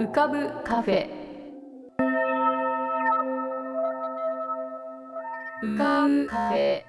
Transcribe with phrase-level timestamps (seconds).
[0.00, 1.10] 浮かぶカフェ。
[5.62, 6.82] 浮かぶカフェ。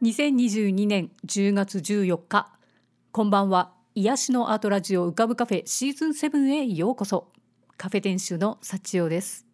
[0.00, 2.50] 2022年10月14日。
[3.12, 3.74] こんばんは。
[3.94, 7.30] 癒しのアートラジオ浮かぶカフェシーズン7へようこそ。
[7.76, 9.49] カフェ店主の幸代です。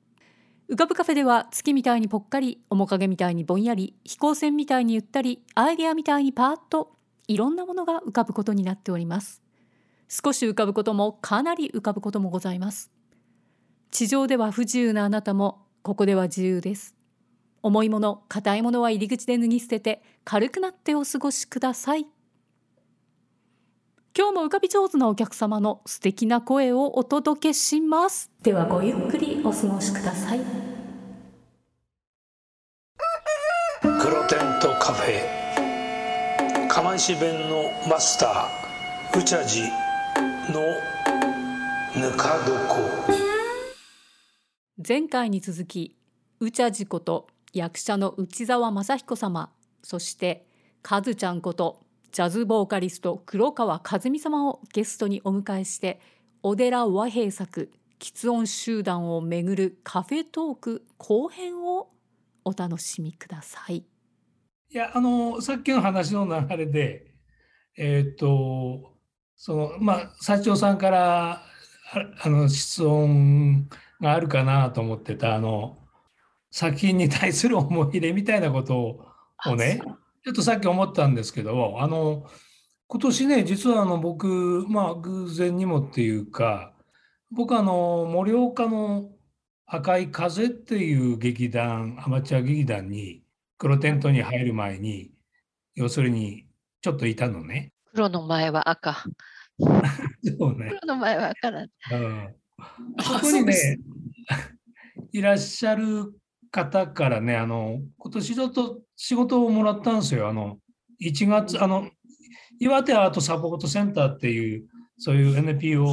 [0.69, 6.97] 浮かぶカフェでは月みたいにぽっかり面影みたいにぼんやり飛行船みたいにゆったりアイデアみたいにパーッと
[7.29, 9.43] いろんなものが浮かぶことになっております。
[10.09, 12.91] 少し浮かぶこともかなり浮かぶこともございます。
[13.93, 16.97] 地上では不自由なあなたもここでは自由です。
[17.63, 22.07] 重いもの硬いものは入り口で脱ぎ捨てて軽くなってお過ごしください。
[24.19, 28.31] 今日も浮かび上手なお客様の素敵な声をお届けします。
[28.43, 30.41] ではごゆっくりお過ごしください。
[33.83, 36.67] 黒テントカフェ。
[36.67, 39.65] 釜石弁のマスターうちゃじ
[40.51, 40.63] の
[41.95, 43.13] ぬか床。
[44.89, 45.95] 前回に続き
[46.41, 49.51] うちゃじこと役者の内澤正彦様
[49.83, 50.47] そして
[50.81, 51.86] カズちゃんこと
[52.17, 56.01] ジャズボーカリスト黒川和美様をゲストにお迎えして
[56.41, 61.91] 小寺和平作喫音集団をめぐるカフェトーク後編を
[62.47, 63.77] お楽しみください。
[63.77, 63.85] い
[64.71, 67.13] やあのさっきの話の流れで
[67.77, 68.95] えーっと
[69.37, 71.43] そのまあ社長さんからあ
[72.23, 73.69] あの質問
[74.01, 75.77] があるかなと思ってたあの
[76.51, 79.05] 作品に対する思い入れみたいなこと
[79.45, 79.83] をね
[80.27, 82.27] ちょっとさっき思ったんですけど、あの、
[82.89, 86.75] 今年ね、実はあの僕、まあ偶然にもっていうか、
[87.31, 89.13] 僕あの、盛岡の
[89.67, 93.23] 赤い風っていう劇団、アマチュア劇団に、
[93.57, 95.13] 黒テントに入る前に、
[95.77, 96.49] 要するに、
[96.81, 97.73] ちょっといたのね。
[97.93, 99.05] 黒の前は赤。
[99.61, 100.71] そうね。
[100.81, 102.35] 黒の前は赤なんうん、
[102.99, 103.79] そこにね、
[105.13, 106.13] いらっしゃる
[106.57, 110.29] 方からね、あの、今年ちょっと仕事をもらったんですよ。
[110.29, 110.57] あの、
[111.03, 111.91] 1月、あの、
[112.59, 114.67] 岩手アートサポートセンターっていう、
[114.97, 115.85] そういう NPO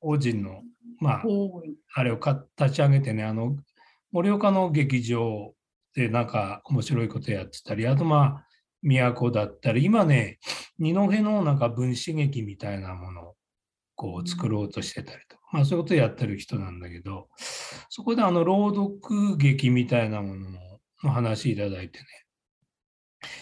[0.00, 0.62] 法人の、
[1.00, 1.22] まあ、
[1.94, 3.56] あれをか立ち上げてね、あの、
[4.12, 5.52] 盛岡の劇場
[5.96, 8.46] でなんか面白いことやってたり、あとまあ、
[8.84, 10.38] 都だったり、今ね、
[10.78, 13.34] 二戸のなんか分子劇みたいなものを
[13.96, 17.28] こう作ろうとしてたりとか、まあそういうことをやってる人なんだけど、
[17.88, 20.50] そこであの朗読劇みたいなもの
[21.04, 22.06] の話いただいてね、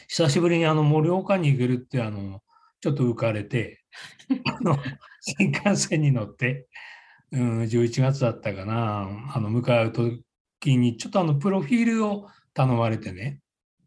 [0.09, 2.41] 久しぶりにあの盛岡に行けるってあの、
[2.81, 3.85] ちょっと浮かれて、
[4.45, 4.77] あの
[5.21, 6.67] 新幹線に乗って、
[7.33, 13.41] うん、11月だったかな、あの向かう時に、ちょっとあのプロフィールを頼まれてね、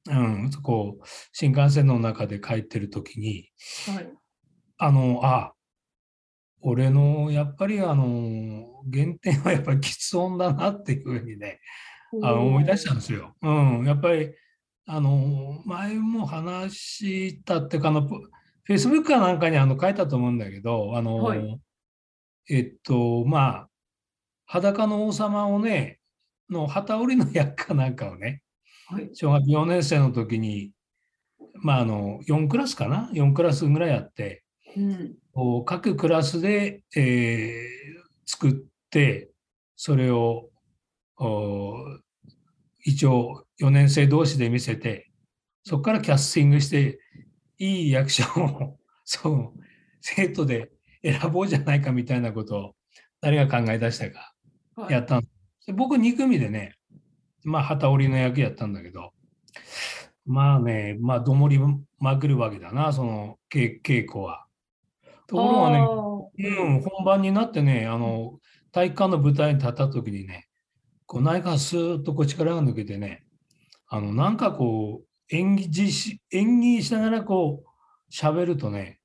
[0.10, 1.00] うん、そこ
[1.32, 3.50] 新幹線の中で帰ってる時に、
[3.94, 4.10] はい、
[4.78, 5.53] あの、あ、
[6.64, 11.60] 俺のやっぱりあの原点はやっぱり喫音だなっていうふうにね、
[12.22, 13.36] あの思い出したんですよ。
[13.42, 14.34] うん、やっぱり
[14.86, 21.60] あの前も話したっていうかあのフェイスブックかなんかにあの書いたと思うんだけど、あの、はい。
[22.50, 23.70] えっとまあ
[24.46, 26.00] 裸の王様をね
[26.50, 28.42] の旗織りの役かなんかをね、
[28.88, 29.10] はい。
[29.14, 30.72] 小学4年生の時に
[31.56, 34.44] まああの4クラスかな？4クラスぐらいやって
[34.76, 35.16] うん、
[35.66, 37.84] 各クラスで、えー
[38.26, 38.54] 作っ
[38.90, 39.30] て
[39.76, 40.50] それを
[41.18, 41.76] お
[42.84, 45.12] 一応4年生同士で見せて
[45.64, 47.00] そこからキャスティングして
[47.58, 49.60] いい役者を そう
[50.02, 50.72] 生徒で
[51.04, 52.76] 選ぼうじゃないかみたいなことを
[53.22, 54.34] 誰が考え出したか
[54.76, 55.28] はいやったんで
[55.62, 55.68] す。
[55.68, 56.76] で僕2組でね
[57.44, 59.14] まあ旗織りの役やったんだけど
[60.26, 61.60] まあねまあどもり
[62.00, 64.46] まくるわけだなその稽稽古は。
[65.34, 65.80] ところがね
[66.36, 68.40] うん、本番になってね、あの、
[68.72, 70.48] 体育館の舞台に立った時にね、
[71.06, 73.24] こう内がスーッとこう力が抜けてね、
[73.88, 79.00] あの、なんかこう、演技し、演技しながらこう、喋るとね、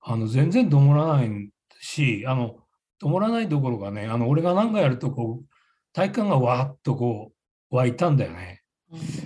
[0.00, 1.50] あの、全然どもらない
[1.80, 2.56] し、あの、
[2.98, 5.46] どもらないどころかね、あの、俺が何かやるとこう、
[5.92, 7.32] 体育館がわーっとこ
[7.70, 8.62] う、湧いたんだよね。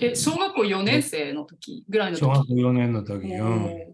[0.00, 2.24] え、小学校4年生の時ぐらいの時？
[2.24, 3.28] 小学校4年の時。
[3.28, 3.91] うん。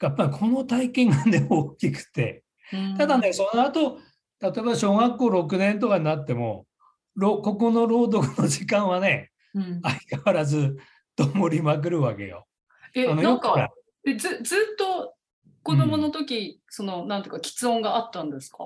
[0.00, 2.96] やっぱりこの体験がね、大きくて、うん。
[2.96, 3.98] ただね、その後、
[4.40, 6.66] 例えば小学校6年とかになっても、
[7.14, 9.80] ろここの朗読の時間はね、うん。
[9.82, 10.76] 相変わらず
[11.16, 12.46] どもりまくるわけよ。
[12.94, 13.68] え、なんか、
[14.06, 15.14] えずずっと
[15.62, 18.58] 子供の時、その、なんていうか、喫音があったんですか？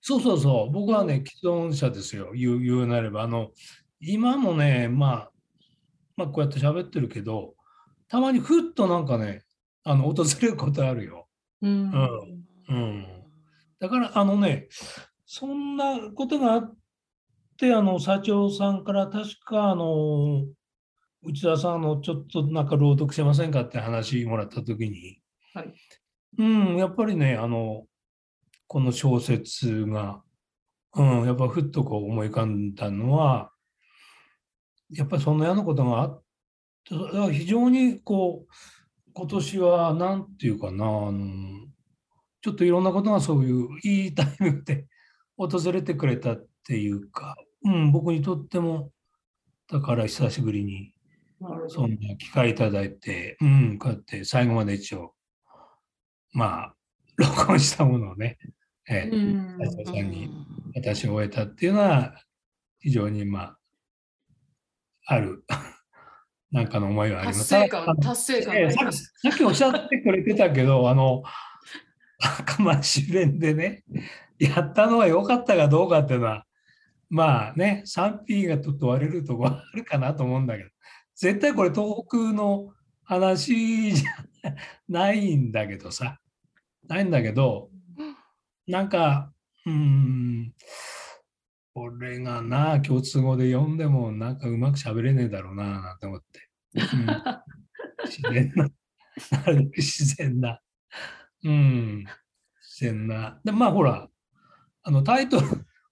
[0.00, 3.22] そうそうそう、僕はね、既存者ですよ、言う言うなれば。
[3.22, 3.50] あの
[4.00, 5.30] 今もね、まあ、
[6.16, 7.54] まあ、こうやって喋ってるけど、
[8.08, 9.42] たまにふっとなんかね、
[9.88, 11.28] あの訪れることあるよ。
[11.62, 11.92] うん。
[12.68, 13.06] うん。
[13.78, 14.66] だから、あのね、
[15.24, 16.76] そんなことがあっ
[17.56, 20.44] て、あの、社長さんから確か、あの、
[21.22, 25.20] 内田さん、あの、ちょっとなんか朗読しませんかって話もらったときに、
[25.54, 25.72] はい。
[26.38, 27.86] うん、やっぱりね、あの、
[28.66, 30.20] この小説が、
[30.96, 33.52] うん、やっぱふっとこう思い浮かんだのは、
[34.90, 36.22] やっぱりそんなようなことがあっ
[36.84, 38.52] て、非常にこう、
[39.16, 41.66] 今年はなんていうかな、あの、
[42.42, 44.86] ちょっといろんなことがそういういいタイミングで
[45.38, 47.34] 訪れてくれたっていうか、
[47.64, 48.90] うん、僕にとっても、
[49.72, 50.92] だから久しぶりに
[51.68, 55.14] そんな機会いただいて、うん、こうやって最後まで一応、
[56.34, 56.74] まあ、
[57.16, 58.36] 録音したものをね、
[58.86, 59.58] ええうん。
[59.58, 60.30] 社長さんに
[60.74, 62.22] 渡し終えたっていうのは、
[62.80, 63.58] 非常にまあ、
[65.06, 65.42] ある、
[66.52, 67.50] なんかの思いはあります。
[67.50, 68.88] 達成感、達成感がええさ
[69.28, 71.22] っきおっしゃってくれてたけど、あの、
[72.18, 73.84] かまし弁でね、
[74.38, 76.46] やったのは良かったかどうかっていうのは、
[77.08, 80.70] まあね、賛否がちょっと割れるところあるかなと思うんだけど、
[81.14, 82.72] 絶対これ東北の
[83.04, 84.54] 話じゃ
[84.88, 86.18] ないんだけどさ、
[86.88, 87.70] ないんだけど、
[88.66, 89.32] なんか、
[89.64, 89.72] うー
[91.80, 96.48] ん、俺がな、共通語で読んでもなんかうまく喋れねえだろうな、なんて思って。
[96.74, 97.46] う ん
[98.04, 98.68] 自然な、
[99.30, 100.60] なるべく自然な、
[101.44, 102.04] うん、
[102.60, 103.40] 自然な。
[103.44, 104.08] で、まあほら、
[104.82, 105.46] あのタイトル、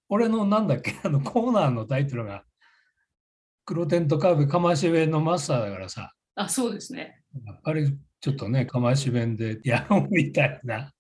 [0.09, 2.45] 俺のなんだっけ、 あのコーナーのタイトルが、
[3.65, 7.23] 黒テントカーブかまし弁のマスターだからさ、あ、そうですね。
[7.45, 10.93] やっぱりちょっとね、かまし弁でやろうみたいな、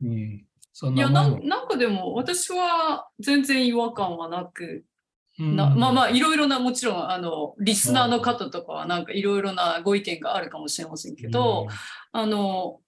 [0.00, 4.84] うん、そんいやななんなんかでも私は全然違和感はなく、
[5.38, 5.56] うん。
[5.56, 11.68] なまあまあいろいろなもちろんあのリスナーの方とかはなんかいろいろなご意見があるかもしれませんけど、
[12.12, 12.80] あの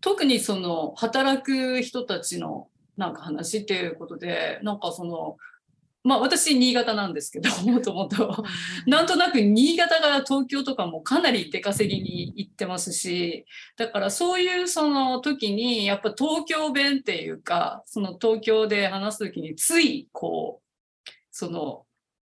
[0.00, 5.36] 特にその働く人たちのなんか話っていうことでなんかその
[6.06, 8.44] まあ私新潟なんですけど もともと。
[8.86, 13.44] なんとなく新潟から東京とかもかなり出稼ぎに行ってますし
[13.76, 21.84] だからそういうその時にやっぱ東京弁っていうかその東京で話す時についこうその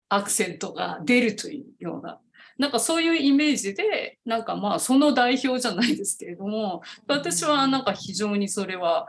[0.09, 2.19] アクセントが出るというような
[2.57, 9.07] なんかそういうイメージでなんかまあその代表じゃないですけれども私はなんか非常にそれは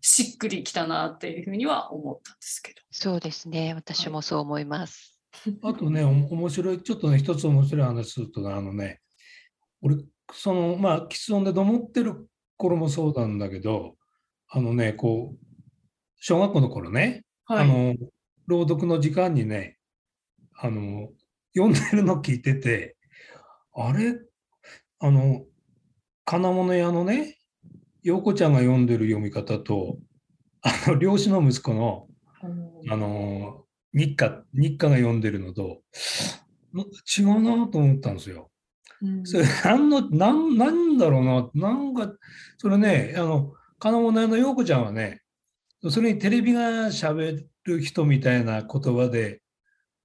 [0.00, 2.80] しっくりきたなっていうふうには思ったんですけど。
[2.90, 3.74] そうですね。
[3.74, 5.18] 私もそう思います。
[5.62, 9.00] あとね、お面白い、ちょっとね、一つ面白い話するとね、あのね、
[9.82, 9.96] 俺、
[10.32, 13.96] その、まあ、喫音でどもってる頃もそうなんだけど、
[14.48, 15.46] あのね、こう、
[16.16, 17.94] 小学校の頃ね、はい、あの、
[18.46, 19.78] 朗読の時間にね、
[20.54, 21.10] あの、
[21.54, 22.96] 読んでるの聞いてて、
[23.72, 24.20] あれ、
[24.98, 25.44] あの、
[26.24, 27.39] 金物屋のね、
[28.02, 29.98] 陽子ちゃんが読んでる読み方と、
[30.62, 32.06] あの、漁師の息子の、
[32.90, 35.82] あの、日課、日課が読んでるのと、
[36.74, 38.50] ん違うなと思ったんですよ。
[39.02, 42.12] うんそれ、なんの、なん、なんだろうな、なんか、
[42.58, 45.22] それね、あの、金物屋の陽子ちゃんはね、
[45.88, 49.40] それにテレビが喋る人みたいな言葉で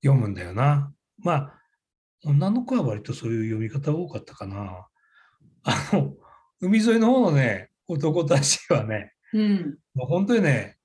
[0.02, 0.94] 読むんだよな。
[1.18, 1.60] まあ、
[2.24, 4.88] 女の子は割とそういう読み方多かったかな。
[5.64, 6.14] あの、
[6.62, 10.78] 海沿いの方のね、男たちはね、うんもう本当にね、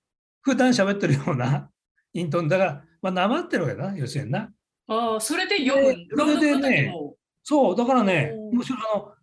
[0.43, 1.71] 普段喋ってるような
[2.13, 4.51] イントンだから、まあ、なまってるわけだな、要するにな。
[4.89, 6.95] ああそれで読むでそれでね
[7.43, 9.15] そう、だからね、おー面白い、あの、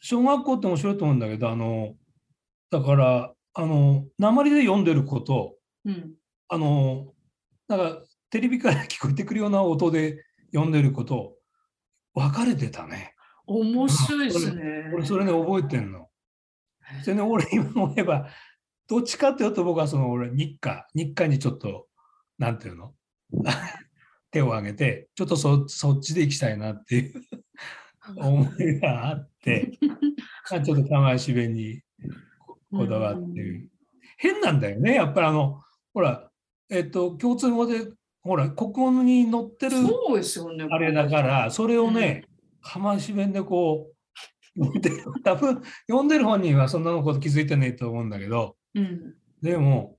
[0.00, 1.94] 小学校って面白いと思うんだけど、あの、
[2.70, 6.14] だから、あの、鉛で読んでること、うん
[6.48, 7.14] あの、
[7.66, 10.22] なんか、テレビから聞こえてくるような音で
[10.52, 11.36] 読んでること、
[12.14, 13.14] 分かれてたね。
[13.46, 14.90] 面白いですね。
[14.94, 16.08] 俺、それね、覚えてんの。
[17.02, 18.28] それね、俺、今思えば、
[18.88, 21.86] どっちかっていうと、僕はその、俺、日課、日課にちょっと、
[22.38, 22.94] なんていうの？
[24.30, 27.12] 手を挙げて、ちょっとそそっちで行きたいなっていう
[28.16, 29.78] 思いがあって、
[30.50, 31.82] まあちょっと玉足弁に
[32.70, 33.68] こだわってる。
[34.16, 35.60] 変なんだよね、やっぱりあの、
[35.92, 36.30] ほら、
[36.70, 37.86] えっと、共通語で、
[38.22, 40.66] ほら、国語に載ってるそうですよね。
[40.70, 42.24] あれだから、それをね、
[42.60, 43.91] 浜足弁でこう、
[45.24, 49.14] 多分読んでる本人はそんなのこと気づいてないと思うんだけど、うん。
[49.42, 49.98] でも、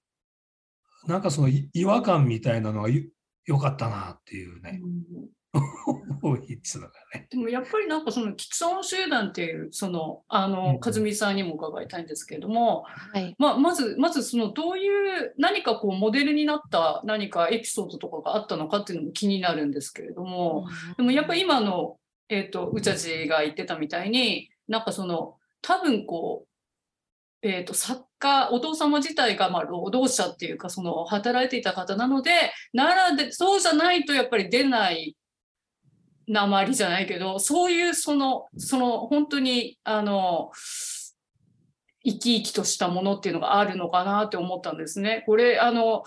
[1.07, 3.03] なんかそのい違和感みたいなのがよ
[3.45, 4.79] よかったなっていうね、
[6.21, 7.27] 多いっつうのがね。
[7.29, 13.35] でもやっぱりなんかその喫音集団っていうそのあの、うん和美さんにも伺いたいんですけれども、はい。
[13.37, 20.67] まあ、まずまずそのどういう何かこうモデルになった何かエピソードとかがあったのかっていうのも気になるんですけれども、
[20.97, 21.97] でもやっぱり今の
[22.29, 26.45] えっ、と、うちゃじが言ってたみたいに、なんかその、多分こ
[27.43, 32.31] う、えっ、と、作家、お父様自体が、まあ、労働者っていうか、その、働いていた方なので、
[32.73, 35.17] ならで、そうじゃないとやっぱり出ない
[36.27, 40.51] 鉛じゃないけど、そういうその、その、本当に、あの、
[42.05, 45.23] 生き生きとしたものっていうのがあるのかなって思ったんですね。
[45.25, 46.03] これ、あの、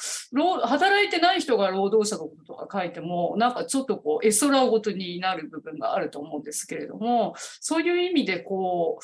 [0.63, 8.99] 働いてない人が労働者のこととか書いても、なんかちょっとこう、絵空ごとになる部分があると思うんですけれども、そういう意味でこ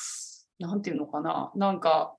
[0.59, 2.15] う、なんていうのかな、なんか、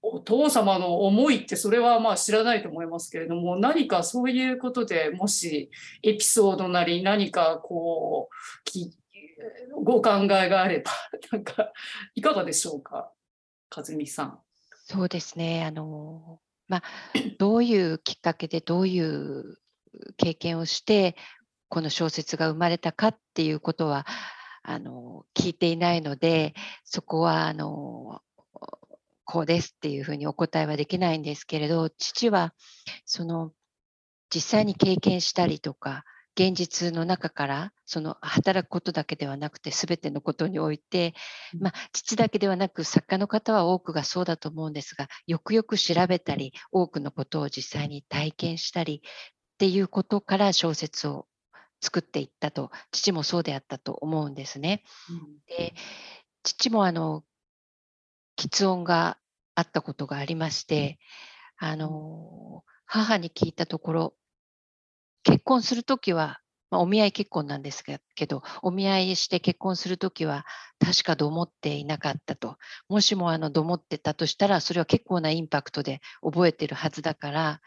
[0.00, 5.70] お父様の思いってそれはまあ知らないと思いますけれども何かそういうことでもし
[6.04, 8.28] エピソードなり何かこ
[9.74, 10.92] うご考えがあれば
[11.32, 11.72] なんか
[12.14, 13.10] いかがでしょうか？
[13.70, 14.40] 和美さん。
[14.84, 15.64] そうですね。
[15.64, 16.82] あの、まあ、
[17.38, 19.58] どういうきっかけでどういう
[20.16, 21.16] 経験をして、
[21.68, 24.06] この小説が生まれたかっていうことは、
[24.62, 28.22] あの、聞いていないので、そこは、あの、
[29.24, 32.54] こうですっていうふうにお答えはできないんですけれど、父は、
[33.04, 33.52] その、
[34.30, 36.04] 実際に経験したりとか、
[36.38, 41.14] 現実の中からその働くことだけではなくて全てのことにおいて、
[41.58, 51.26] まあ、父だけではなく作家の方は多くがそうだと思うんですがよくよく調べたり多くのことを実際に体験したりっていうことから小説を
[51.80, 54.84] 作っていったと父もそうであったと思うんですね。
[55.48, 55.74] で
[56.44, 57.24] 父もあの
[58.36, 59.18] 喫音が
[59.56, 61.00] あったことがありまして
[61.56, 64.14] あの母に聞いたところ
[65.28, 70.46] 結婚するときは、まあ、お見合い結婚なんですけど、お見合いして結婚するときは、
[70.78, 72.56] 確かどもっていなかったと。
[72.88, 77.60] もしもあのどもってたとしたら、それは結構なインパクトで覚えてるはずだから、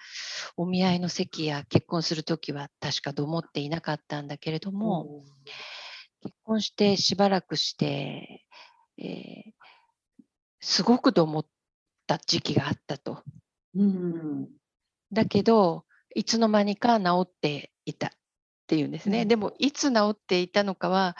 [0.57, 5.23] お見合いの席や結婚するときは確かどもっていなかったんだけれども、
[6.23, 8.43] 結婚してしばらくして、
[8.97, 9.51] えー、
[10.61, 11.45] すごくどもっ
[12.07, 13.23] た時期があったと。
[13.75, 14.49] うん、
[15.11, 18.09] だけど、いつの間にか治っていたっ
[18.67, 19.25] ていうんですね。
[19.25, 21.15] でもいつ治っていたのかは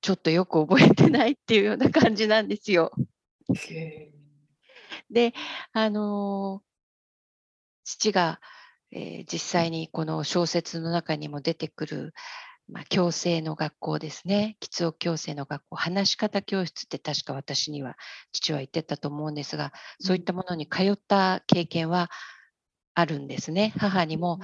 [0.00, 2.92] ちょっとよく覚えてないっていうような感じなんですよ。
[5.10, 5.34] で
[5.72, 6.62] あの
[7.84, 8.40] 父が、
[8.90, 12.14] えー、実際にこの小説の中にも出てくる、
[12.68, 17.96] まあ、矯正の学校ですね喫音矯正の学校話し方教室って確か私には
[18.32, 22.10] 父は言ってたと思うんですがそういったものに通った経験は
[22.96, 23.74] あるんですね。
[23.76, 24.40] 母にも、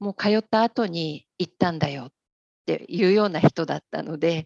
[0.00, 2.12] もう通った後に行ったんだよっ
[2.66, 4.44] ていうような人だったので、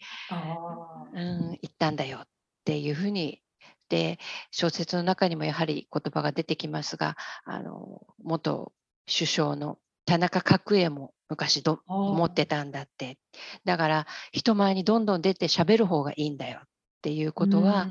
[1.14, 2.22] うん、行ったんだよっ
[2.64, 3.40] ていうふうに。
[3.88, 4.20] で
[4.52, 8.72] 小説の中にもやはり言葉が出てきますがあの元
[9.12, 13.18] 首相の田中角栄も昔ど思ってたんだって。
[13.64, 16.68] だから人前にどんどん出て喋る方がいいんだよっ
[17.02, 17.88] ていうことは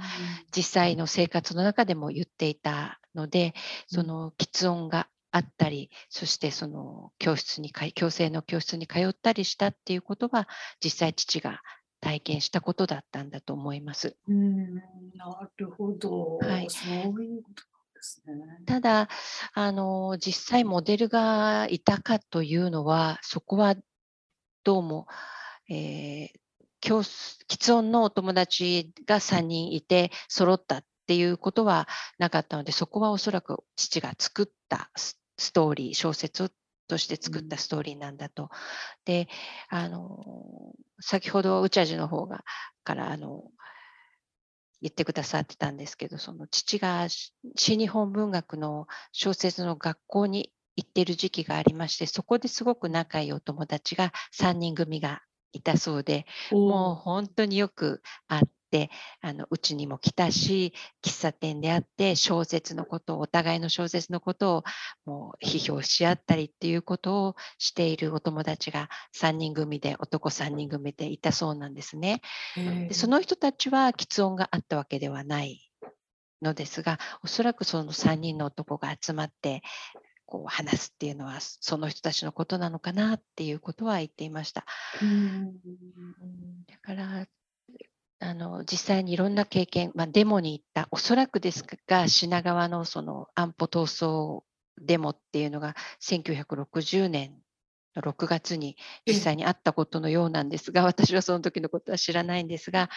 [0.56, 3.54] 実際の生活の中でも言っていたので
[3.88, 10.48] その喫音があったり、そしてその教室に、矯正の教室に通ったりしたっていうことは、
[10.84, 11.62] 実際父が
[12.02, 14.16] 体験したことだったんだと思います。
[14.28, 17.64] うんなるほど、はい、そういうこと。
[18.66, 19.10] ただ
[19.54, 23.76] あの、実際モデルがいたかというのは、そこは
[24.64, 25.08] どうも、
[25.70, 26.30] えー、
[26.80, 34.90] 教喫音のお友達が3人いて揃ったっていうことはなかったので、そこはおそらく父が作った
[35.40, 36.52] ストーリー、小説
[36.88, 38.44] として作ったストーリーなんだと。
[38.44, 38.50] うん、
[39.06, 39.28] で、
[39.70, 42.44] あの、先ほど、うちゃじの方が、
[42.84, 43.44] から、あの、
[44.82, 47.08] 言ってくださってたんですけど、その父が
[47.56, 60.74] 新日本文学の小説の学校に行ってる時期がありまして、そこですごく仲いいお友達が3人組がいたそうで、もう本当によく会っってあのうちにも来たし
[61.04, 64.64] 喫茶店であって小説のことをお互いの小説のことを
[65.06, 72.22] もう批評し合ったりっていうことをしているお友達が3人組で男3人組でいたそうなんですね。
[72.56, 75.72] でその人たちは喫音があったわけではない
[76.42, 79.64] のですがおそらくその3人の男が集まって
[80.26, 84.64] こう話すっていうのはその人たちのことなのかなっていうことは言っていました。
[85.02, 85.54] うん
[86.68, 87.26] だから
[88.20, 94.42] あの実際にいろんな経験、まあ、デモに行った、おそらくですが、品川のその安保闘争
[94.82, 97.34] デモっていうのが1960年
[97.96, 98.76] の6月に
[99.08, 102.90] 実際にあったことのようなんですが、私はその時のことは知らないんですが、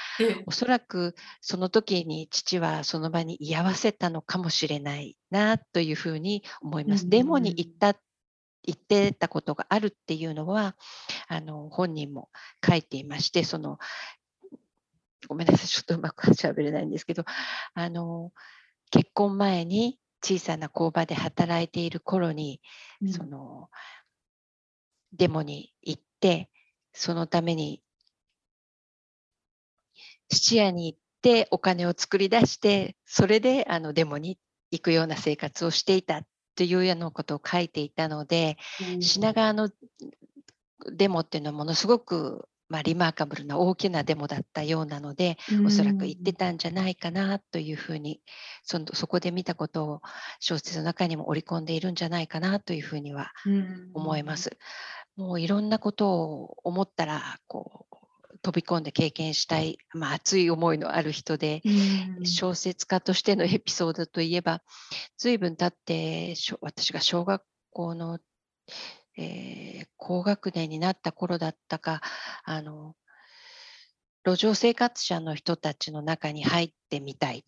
[0.46, 7.08] おそらくその時に父はその場に居合わせたのかもしれないなというふうに思います。
[7.08, 7.96] デモに行った
[8.64, 10.76] 言ってたことがあるっていうのは
[11.28, 12.28] あの本人も
[12.64, 13.78] 書いていましてその
[15.28, 15.66] ごめんなさい。
[15.68, 17.24] ちょっとうまくしゃべれないんですけど。
[17.74, 18.32] あの
[18.90, 22.60] 結婚前に小さな工場で働いている頃に、
[23.00, 23.68] うん、その
[25.14, 26.50] デモに行って
[26.92, 27.82] そのために
[30.30, 34.38] 質屋に行ってお金を作り出してそれであのデモに
[34.70, 36.22] 行くような生活をしていた
[36.54, 38.56] というようなことを書いていたので、
[38.94, 39.70] うん、品川の
[40.92, 48.22] デモっていうのはものすごく、まあ、リマーカブルな大きなデモだったようなので、うん、おそらく言ってたんじゃないかなというふうに
[48.64, 50.00] そのそこで見たことを
[50.40, 53.30] 小説の中にも織り込んでいるんじゃないかなというふうには
[53.92, 54.56] 思います。
[55.18, 61.60] うん、もういろんなことを思ったらこう飛び込んで経験したい、まあ、熱い思いのある人で、
[62.18, 64.62] うん、小説家としてのエピソードといえば
[65.18, 68.18] 随分経って私が小学校の、
[69.16, 72.00] えー、高学年になった頃だったか
[72.45, 72.95] あの
[74.25, 77.42] 路上生活者の人たちの中に入ってみたいっ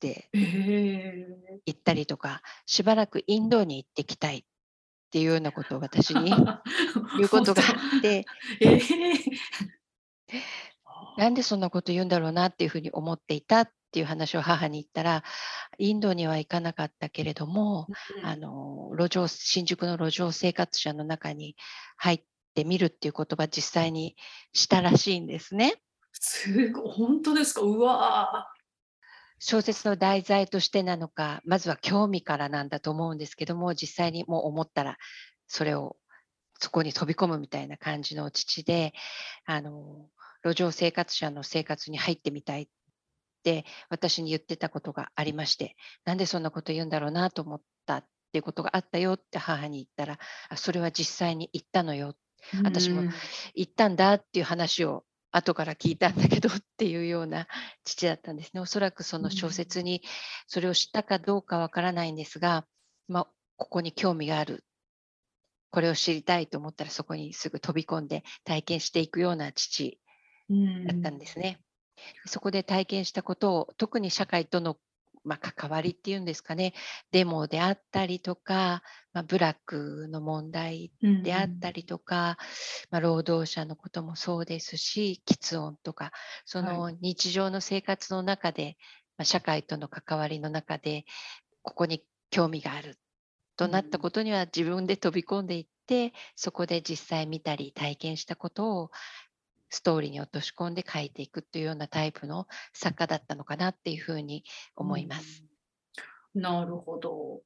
[0.00, 4.42] て言ったりとか、しばらくインドに行ってきたいっ
[5.12, 6.30] ていうようなことを私に
[7.18, 8.24] 言うことがあって、
[8.60, 8.80] えー、
[11.16, 15.24] なんでそんなこと言うんだろうなっていうふうに思っていたっていう話を母に言ったら
[15.78, 21.56] インドには行かなかったけれども、うん、あの路上新宿の路上生活者の中に
[21.96, 22.22] 入っ
[22.54, 24.16] てみるっていう言葉実際に
[24.52, 25.74] したらしいんですね。
[26.12, 27.60] すごい本当ですか？
[27.62, 28.48] うわ
[29.38, 34.98] 小説の題材としてなのかまずは興味からなんだと思うんですけども実際にもう思ったら
[35.46, 35.96] それを
[36.58, 38.92] そこに飛び込むみたいな感じの父で
[39.46, 40.08] あの
[40.44, 42.68] 路上生活者の生活に入ってみたいっ
[43.42, 50.18] て私に言ってたことがありましてなんでそんなこと言うんだろうなと思ったっていうことがあったよって母に言ったら
[50.56, 52.14] それは実際に言ったのよ
[52.64, 53.02] 私も
[53.54, 57.46] 言ったんだっていう話を後から聞いたんだけどっていうような
[57.84, 58.60] 父だったんですね。
[58.60, 60.02] おそらくその小説に
[60.46, 62.66] それを知ったかどうかわからないんですが、
[63.08, 64.64] まあ、ここに興味がある。
[65.70, 70.00] これを知りたいと思ったらそこにすぐ飛び込んで体験していくような父
[70.48, 71.60] だったんですね。
[72.26, 74.76] そこで体験したことを特に社会との、
[75.24, 76.74] まあ、関わりっていうんですかね。
[77.12, 78.82] デモであったりとか、
[79.12, 82.38] まあ、ブラックの問題であったりとか、
[82.90, 86.12] まあ、労働者のこともそうですし喫音とか
[86.44, 88.76] その日常の生活の中で、
[89.18, 91.04] まあ、社会との関わりの中で
[91.62, 92.98] ここに興味がある
[93.56, 98.90] となったことには自分で飛び込んでいってそこで実際見たり体験したことを
[99.70, 104.44] ストーリーに落とし込んで書いていくというようなタイプの作家だったのかなっていうふうに
[104.76, 105.44] 思います。
[106.34, 107.40] なるほど。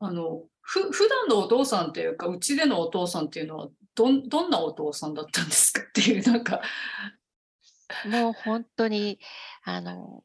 [0.00, 6.60] あのふ普段のお父さんっていうかうちでのお父さんっていうのはどどんなお父さんだったんですかっていうなんか
[8.06, 9.18] もう本当に
[9.64, 10.22] あの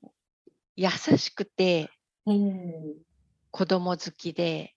[0.76, 1.90] 優しくて、
[2.26, 2.96] うん、
[3.50, 4.76] 子供好きで、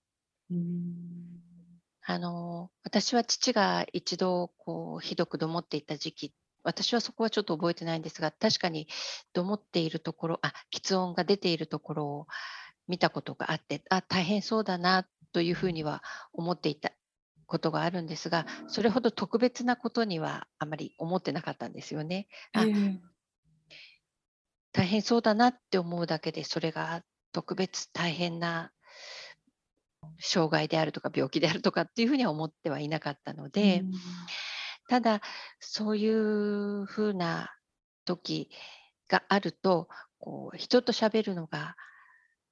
[0.50, 1.15] うん
[2.08, 8.86] あの私は父が一度こうひどくどもっていた時期私はそこはちょっと覚えてないんですが確かに
[9.32, 12.26] どもっているところあ喫音が出ているところを
[12.86, 16.92] 見たことがあってあ大変そうだなというふうには思っていた
[17.46, 22.28] ことがあるんですがそれほど特別なことにはあまり思ってなかったんですよね。
[22.52, 22.98] あ、えー、
[24.72, 28.70] 大変そうだなって思うだけでそれが特別大変な
[30.18, 33.92] 障害であるとか病気であるとかっていうふうには思ってはいなかったので、うん、
[34.88, 35.20] ただ
[35.60, 37.54] そういうふうな
[38.04, 38.50] 時
[39.08, 39.88] があると
[40.18, 41.76] こう人と喋るのが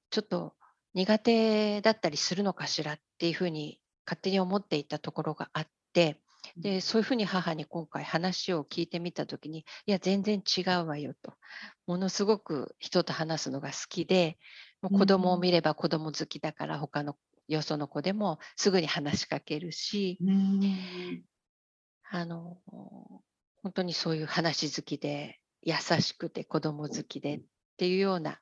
[0.09, 0.53] ちょっと
[0.93, 6.21] 苦手だったりするのかしらっていうふうに勝手に思っていたところがあって
[6.57, 11.33] でそういうふうに母に今回話を聞いてみた時にいや全然違うわよと。
[11.87, 14.37] ものすごく人と話すのが好きで
[14.81, 17.15] もう子供を見れば子供好きだから他の
[17.47, 20.17] よその子でもすぐに話しかけるし、
[22.11, 22.57] あの
[23.61, 27.41] 本当にそういう話好きで優しくて子供好きでっ
[27.77, 28.39] ていうような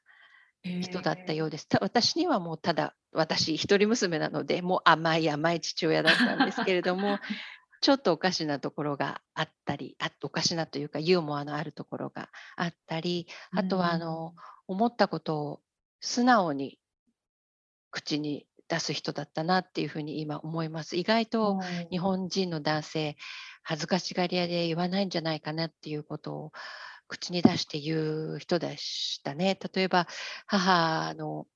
[0.81, 1.67] 人だったようです。
[1.81, 7.19] 私にはもうただ私一人娘なのでもう甘い甘い父親だったんですけれども
[7.81, 14.35] ちょっとおかしなところがあったりあおかしなというかユーモアのあるところがあったりあとはあの
[14.67, 15.61] 思ったことを
[15.99, 16.79] 素直に
[17.91, 20.95] 口に出す人だったなっていうふうに今思います。
[20.95, 21.59] 意外と
[21.91, 23.17] 日本人の男性
[23.63, 26.51] 恥ずかしがり屋で言わないんじゃないかなっていうことを
[27.07, 29.57] 口に出して言う人でしたね。
[29.75, 30.07] 例えば
[30.47, 31.47] 母の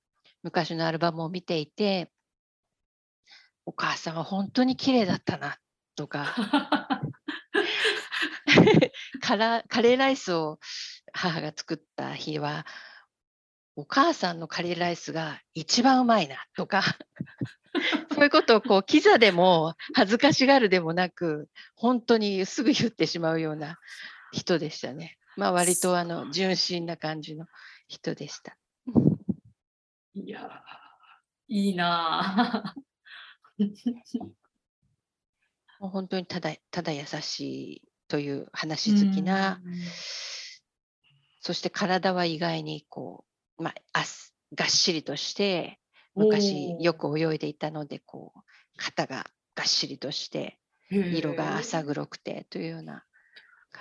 [0.43, 2.11] 昔のアルバムを見ていて
[3.65, 5.57] お母さんは本当に綺麗だったな
[5.95, 6.35] とか
[9.21, 10.59] カラカレーライスを
[11.13, 12.65] 母が作った日は
[13.77, 16.81] お母さんのカレーライスが一番うまいなとか
[18.11, 23.77] そういうことをこうキザでも恥ずかしがるでもなく本当にすぐ言ってしまうような
[24.31, 25.19] 人でしたね。
[25.35, 27.45] まあ割とあの純真な感じの
[27.87, 28.57] 人でした。
[30.15, 30.49] いやー、
[31.47, 33.63] いいなぁ。
[35.79, 37.39] もう本当にただただ優し
[37.73, 39.61] いという話好きな、
[41.41, 43.26] そして体は意外にこう、
[43.57, 44.03] まあ、
[44.55, 45.79] がっしりとして
[46.15, 48.39] 昔よく泳いでいたのでこう
[48.77, 53.03] 肩ががっしりとして色が浅黒くてというような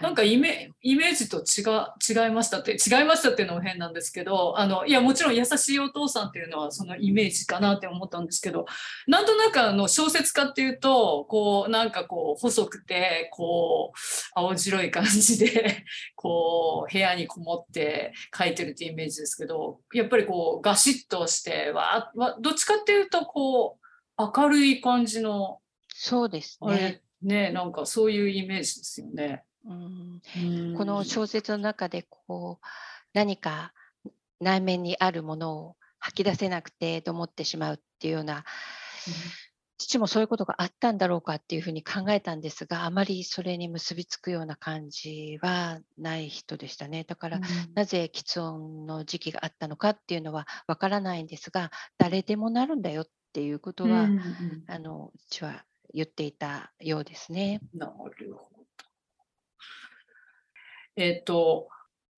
[0.01, 1.63] なんかイメイメージと違
[2.07, 8.67] 違いましたって違いましたっていうのも変なんですけどあのいやもちろん優しいお父さんっていうのはそのイメージかなって思ったんですけど
[9.07, 13.99] なんとなくあの小説家っていうとこうなんかこう細くてこう
[14.35, 23.79] 青白い感じで こう部屋にこもって書いてるってイメージですけどやっぱりこうガシッとしてわわどっちかっていうとこ
[24.19, 27.01] う明るい感じのそうですね。
[27.23, 29.46] ねなんかそういうイメージですよね。
[29.67, 30.23] うん。
[30.37, 30.75] うん。
[30.77, 32.67] この小説の中でこう
[33.13, 33.73] 何か
[34.41, 38.45] 内面にあるものを吐き出せなくてと思ってしまうっていうような
[39.79, 40.99] 父もそういうことがあったん。
[40.99, 42.41] だろうかっていうふうに考えたん。
[42.41, 47.41] ですがあまりそれに結びつくような感じはない人でしたねだから
[47.75, 51.27] なぜ喫音の時期があったのかっていうのはわからないん。
[51.27, 52.83] ですが誰でもなるん。
[52.83, 54.17] だよっていうことは、うん。
[54.17, 54.65] うん。
[54.67, 57.61] あの父は言っていたようですね。
[57.75, 58.56] なるほど。
[60.97, 61.69] えっ、と、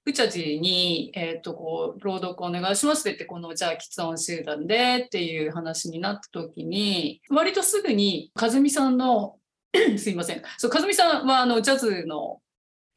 [0.05, 9.37] うちゃちに、えっ、と、こう、朗読お願いしますって言って、この、じゃあ、喫音集団でっていう話になった時に、割とすぐに、かずみさんの、
[9.99, 10.43] すいません。
[10.57, 12.41] そう、かずみさんは、あの、ジャズの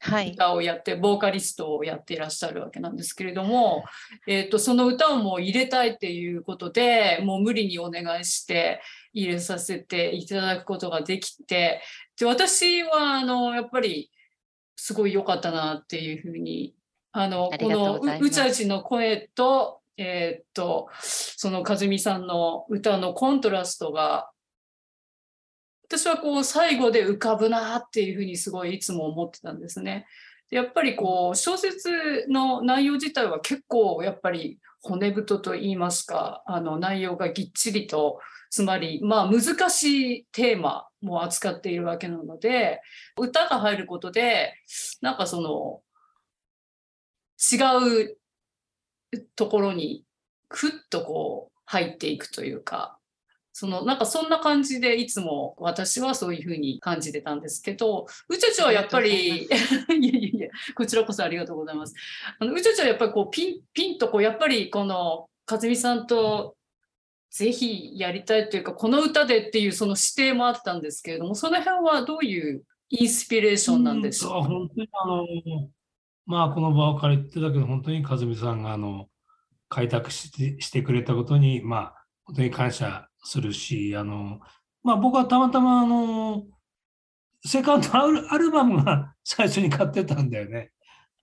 [0.04, 3.84] はい、歌をやって、ボーカリストをやっていらっしゃるわけなんですけれども、
[4.26, 8.80] えっ、と、その歌をもう入れたいっていうことで、もう無理にお願いして
[9.12, 11.82] 入れさせていただくことができて、
[12.18, 14.10] で、私は、あの、やっぱり、
[14.84, 16.74] すごい良かったなっていうふうに、
[17.12, 24.28] あの、このうございますううちゃちの声と、えっ、と、その和美さんの歌のコントラストが、
[25.84, 30.06] 私はこう最後で浮かぶなっていうふうにすごいいつも思ってたんですね。
[30.50, 42.80] でやっぱりこう小説の内容自体は結構やっぱり骨太と言いますかあの内容がぎっちりとつまりまあ難しいテーマも扱っているわけなので
[43.20, 44.54] 歌が入ることで
[45.00, 45.82] なんかその
[47.52, 48.16] 違う
[49.36, 50.04] ところに
[50.48, 52.98] ふっとこう入っていくというか
[53.54, 59.56] そのなんかそんな感じでいつも私はそういうふうに感じてたんですけどうちゃちゃはやっぱりいや
[59.96, 61.94] いやいやこちらこそありがとうございます。
[62.38, 66.56] あのうちゃちゃはやっぱりこうピンピンとこうやっぱりこの和美さんと
[67.32, 75.26] ぜひやりたいというかこの歌でっていうその指定もあったんですけれどもその辺はどういうインスピレーションなんでしょううん本当にあの、
[76.26, 79.08] まあ、この場を借りてたけど、本当に和美さんがあの
[79.70, 84.40] 開拓してしてくれたことに、まあ、本当に感謝するし、あの
[84.82, 86.44] まあ、僕はたまたまあの
[87.46, 90.70] セカンドアルバムが最初に買ってたんだよね。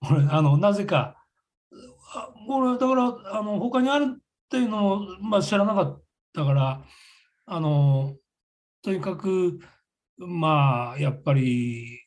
[0.02, 1.16] 俺あのなぜか、
[2.48, 4.20] 俺、だからあの他にある
[4.50, 6.02] っていうのも、まあ、知らなかっ
[6.34, 6.84] たから、
[7.46, 8.16] あの
[8.82, 9.60] とにかく、
[10.18, 12.00] まあ、やっぱり、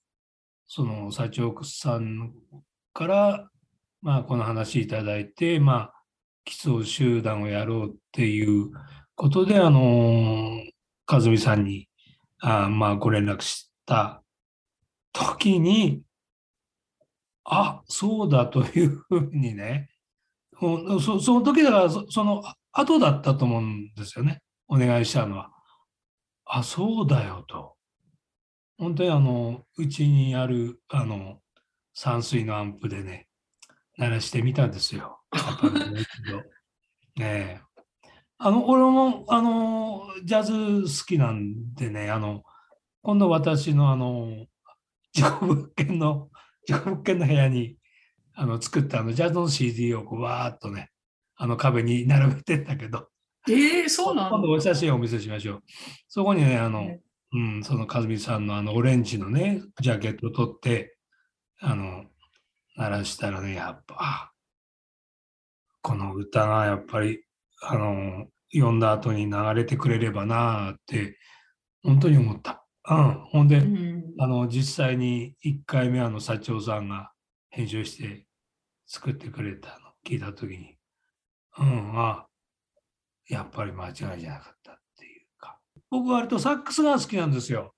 [0.67, 2.33] その社長さん
[2.93, 3.49] から、
[4.01, 5.93] まあ、この話いただいて、まあ、
[6.43, 8.71] 基礎集団をやろうっていう
[9.15, 10.59] ことで、あの、
[11.09, 11.87] 和美さんに、
[12.41, 14.21] あまあ、ご連絡した
[15.13, 16.01] 時に、
[17.45, 19.92] あ、そうだというふうにね、
[20.59, 25.51] そその時だからそ、その後だったと思うんですよね、お願いしたのは。
[26.45, 27.75] あ、そうだよと。
[28.77, 31.39] 本当にあの、うちにある、あの、
[31.93, 33.27] 山水のアンプでね、
[33.97, 35.21] 鳴らしてみたんですよ。
[37.15, 37.61] ねえ。
[38.39, 42.43] あの、俺も、あの、ジャズ好きなんでね、あの、
[43.01, 44.45] 今度私のあの、
[45.13, 46.29] 自己物件の、
[46.67, 47.77] 自己物件の部屋に、
[48.35, 50.91] あの、作ったあの、ジャズの CD をこう、わーっとね、
[51.35, 53.07] あの壁に並べてんだけど、
[53.47, 54.29] えー、そうなんだ。
[54.29, 55.63] 今度お写真をお見せしましょう。
[56.07, 57.01] そこにね、あの、ね
[57.33, 60.97] うん、その和美さんのあのオレンジのね、ジャケットを取って、
[61.59, 62.05] あの、
[62.77, 64.31] 鳴らしたらね、やっぱ、あ
[65.81, 67.23] この歌がやっぱり、
[67.61, 71.17] あの、読んだ後に流れてくれればなあって
[71.83, 72.65] 本当に思った。
[72.89, 74.03] うん、ほんで、うん。
[74.19, 77.11] あの実際に1回目あの社長さんが
[77.53, 78.25] 編集して
[78.87, 79.75] 作ってくれたの。
[80.03, 80.75] 聞いた時に、
[81.59, 82.25] うん、あ
[83.29, 85.59] やっぱり間違いじゃなかったっていうか。
[85.91, 87.75] 僕は割とサックスが好きなんですよ。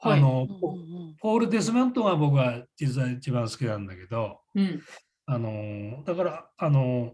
[0.00, 0.18] はい。
[0.18, 4.82] あの、うんうんポール・デスメントが僕は実は一番好きなんだけど、うん。
[5.26, 7.12] あのだからあの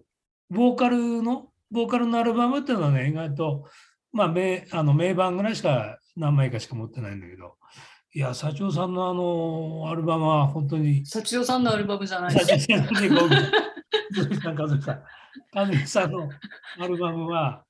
[0.49, 3.67] ボーカルのボーカルのアルバムっていうのはね意外と
[4.11, 7.57] まあ名あの名盤ぐらいしか何枚かしか持ってないんだけど
[8.13, 13.51] いや社長さんのあのアルバムは本当に幸代さんのアルバムじゃない社長さんでごめん
[14.45, 15.03] なんかそうした
[15.55, 16.29] 和美さんの
[16.79, 17.65] アルバムは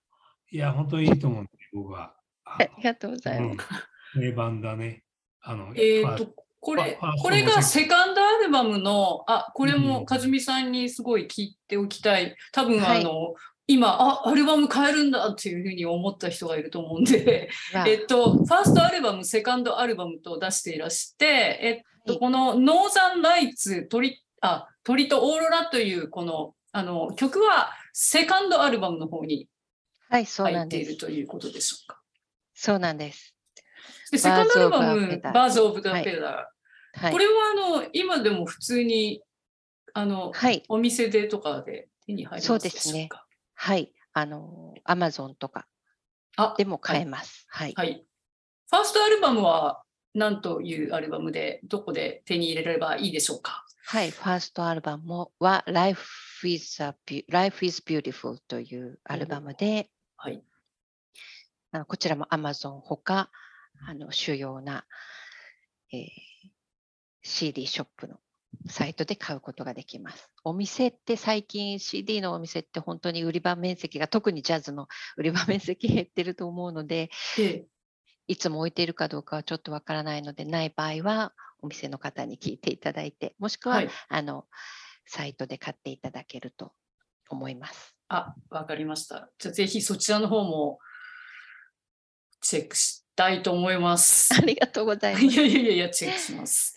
[0.51, 2.15] いや本当にいいと思うんだよ僕は。
[2.45, 3.69] あありがとうございのます。
[4.17, 5.05] うん、名盤だね。
[5.43, 12.37] あのえっ、と、これこれがのセカンドアルバムの、あ、これうんも和美さんにすごい聞いておきたい。
[12.53, 13.35] 多分、はいあの、
[13.71, 21.27] 今、あ、アルバム変えるんだっていうふうに思った人がいると思うんで、わえっと、ファーストアルバム、セカンドアルバムと出していらして、
[21.63, 21.75] えっ
[22.07, 29.49] と、はいこのノーザンライツ、鳥、あ、鳥とオーロラという、この、あの、曲は、セカンドアルバムの方に
[30.09, 30.97] はい、そう入っている。
[30.97, 32.01] ということでしょうか。
[32.55, 33.35] そうなんです。
[34.11, 37.01] で、セカンドアルバム、バーズ・オブ・ザ・はいペダー。
[37.01, 37.19] はいこ。
[37.19, 37.33] れは
[37.77, 39.23] あの今でも普通に
[39.93, 40.63] あの、はい。
[40.69, 43.09] お店でとかで手に入りますそうでですね。
[43.63, 43.93] はい。
[44.15, 45.67] あの、アマゾンとか
[46.39, 47.45] あでも買えます。
[47.51, 47.75] はい。
[47.77, 48.07] はい。
[48.71, 49.83] ファーストアルバムは
[50.15, 53.67] 何というアルバムでどこで手に入れればいいでしょうか？
[53.85, 54.13] はい。
[54.13, 56.95] ファーストアルバムもは Life is, a
[57.29, 60.43] Life is Beautiful というアルバムで、はい。
[61.73, 63.31] あのこちらも Amazon ほか、
[63.87, 64.87] あの主要な、
[65.93, 66.07] えー
[67.23, 68.17] CD ショップの
[68.69, 70.31] サイトで買うことができます。
[70.45, 77.67] お店って最近 CD のお店って本当に売り場面積が特にジャズの売り場面積減ってると思うので、で、
[78.27, 83.91] いつも置いているかどうかはちょっとわからないので、ない場合はお店の方に聞いていただいて、もしくは、はい。
[84.09, 84.47] あの
[85.07, 86.73] サイトで買っていただけると
[87.29, 87.97] 思います。
[88.09, 89.31] あ、わかりました。
[89.39, 90.79] じゃあぜひそちらの方も
[92.41, 94.33] チェックしたいと思います。
[94.39, 95.27] ありがとうございます。
[95.27, 96.75] いやいやいや、チェックします。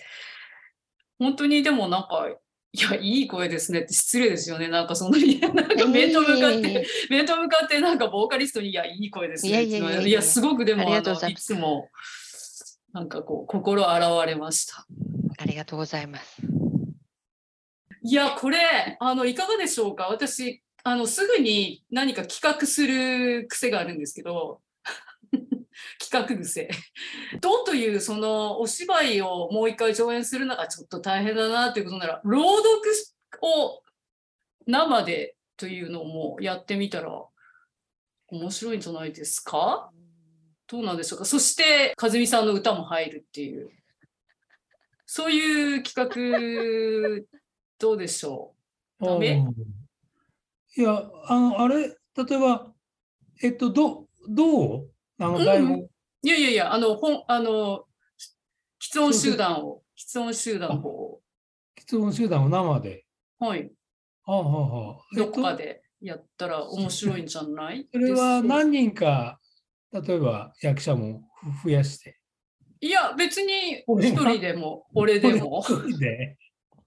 [1.20, 2.28] 本当にでもなんか、
[2.76, 4.68] いや、いい声ですねって失礼ですよね。
[4.68, 5.12] なんかその、
[5.54, 11.90] なんか面と向かって、面と向かってなんかボーカリストに、いや、いい声ですねっていやいやいやすごくでもあのいつも、
[12.94, 14.86] なんかこう、心洗われました。
[15.38, 16.42] ありがとうございます。
[18.06, 20.08] いや、これ、あの、いかがでしょうか？
[20.10, 24.62] 私、あの、すぐに何か企画する癖があるんですけど、
[26.14, 26.70] 企画癖。
[27.42, 32.70] どうという、その、お芝居をもう一回上演するのがちょっと大変だなということなら、朗読
[33.42, 33.82] を
[34.68, 37.26] 生でというのもやってみたら、
[38.28, 39.92] 面白いんじゃないですか？
[40.68, 41.26] どうなんでしょうか？
[41.26, 43.72] そして、和美さんの歌も入るっていう。
[45.06, 47.26] そういう企画、
[47.80, 48.56] どうでしょ
[49.00, 49.32] ダメ？
[49.46, 49.54] うん。
[50.76, 51.96] いや、あの、あれ、例
[52.36, 52.72] えば、
[53.42, 54.90] えっと、どどう？
[55.20, 55.46] あの、うん。
[55.46, 55.88] 台本。
[56.24, 57.86] ういやいやいや、あの、本、あの、
[58.82, 61.22] 喫音集団を、喫音集団の方を、
[61.80, 63.06] 質問集団を生で。
[63.40, 63.70] はい、
[64.26, 67.88] はあ、はあはあ、どっかえっとでやったら面白いんじゃない？
[67.92, 69.40] それは何人か、
[69.92, 71.28] 例えば役者も
[71.64, 72.20] 増やして。
[72.80, 76.38] いや、別に一人でも、俺でも、俺一人で？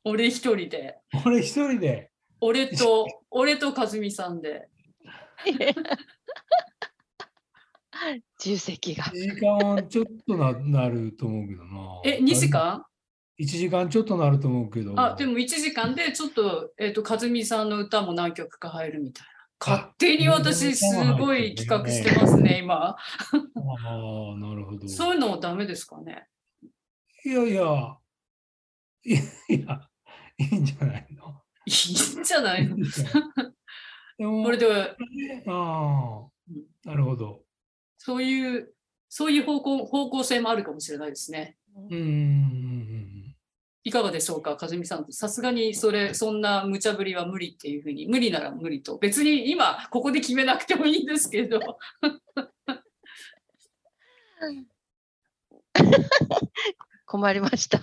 [0.05, 2.11] 俺一人で、俺一人で？
[2.40, 4.68] 俺と、俺と和美さんで。
[8.40, 9.04] 重責が。
[9.04, 12.00] 1時間ちょっとななると思うけどな。
[12.04, 12.85] え、2時間
[13.38, 14.98] ?1 時間ちょっとなると思うけど。
[15.00, 19.30] あ、でも1時間でちょっと、えっ、と、和美さんの歌も何曲か入るみたいな。
[19.59, 20.85] 勝手に私、す
[21.18, 22.74] ごい企画してますね、今。
[22.90, 22.96] あ
[23.35, 24.87] あ、なるほど。
[24.88, 26.26] そういうのもダメですかね？
[27.24, 27.96] いやいや、
[29.04, 29.88] いやいや、
[30.38, 31.42] いいんじゃないの？
[31.64, 32.76] いいんじゃないの？
[34.18, 34.94] でも、これでは、
[35.46, 36.26] あ
[36.85, 37.45] あ、なるほど。
[37.98, 38.72] そういう、
[39.09, 41.56] そういう方向方向性もあるかもしれないですね。
[41.76, 42.56] うんうんうん
[43.87, 45.06] いかがでしょうか、和美さん。
[45.12, 48.98] さすがにそれ、そんな無茶ぶりは無理っていうふうに、無理なら無理と。
[48.98, 51.78] 別に今、ここで決めなくてもいいんですけど。
[57.06, 57.78] 困りました。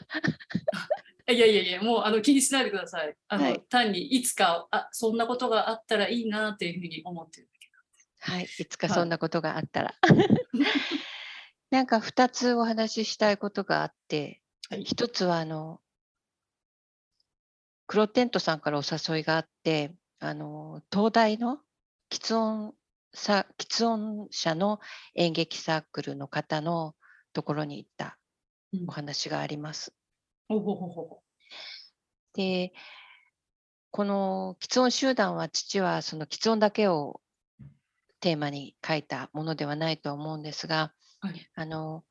[1.32, 3.15] いやいやいや、もうあの気にしないでください。
[3.30, 7.47] あの、はい単にいつかあ、そんなことがあったらいいなっていうふうに思ってる。
[8.24, 8.48] はい。
[8.60, 9.96] いつかはいそんなことがあったら。
[11.70, 15.82] なんか2つお話ししたいことがあって、はい一つはあの、
[17.86, 21.60] 黒テントさんからお誘いがあって、あの、東大の
[22.10, 22.74] 喫音
[23.14, 24.80] さ喫音者の
[25.16, 26.96] 演劇サークルの方の
[27.34, 28.18] ところに行った
[28.74, 29.94] うんお話があります。
[30.48, 31.24] ほほほほ
[32.34, 32.74] で
[33.92, 37.22] この喫音集団は父はその喫音だけを
[38.24, 41.50] テーマに書いたものではないとは思うんですが、はい。
[41.56, 42.06] あの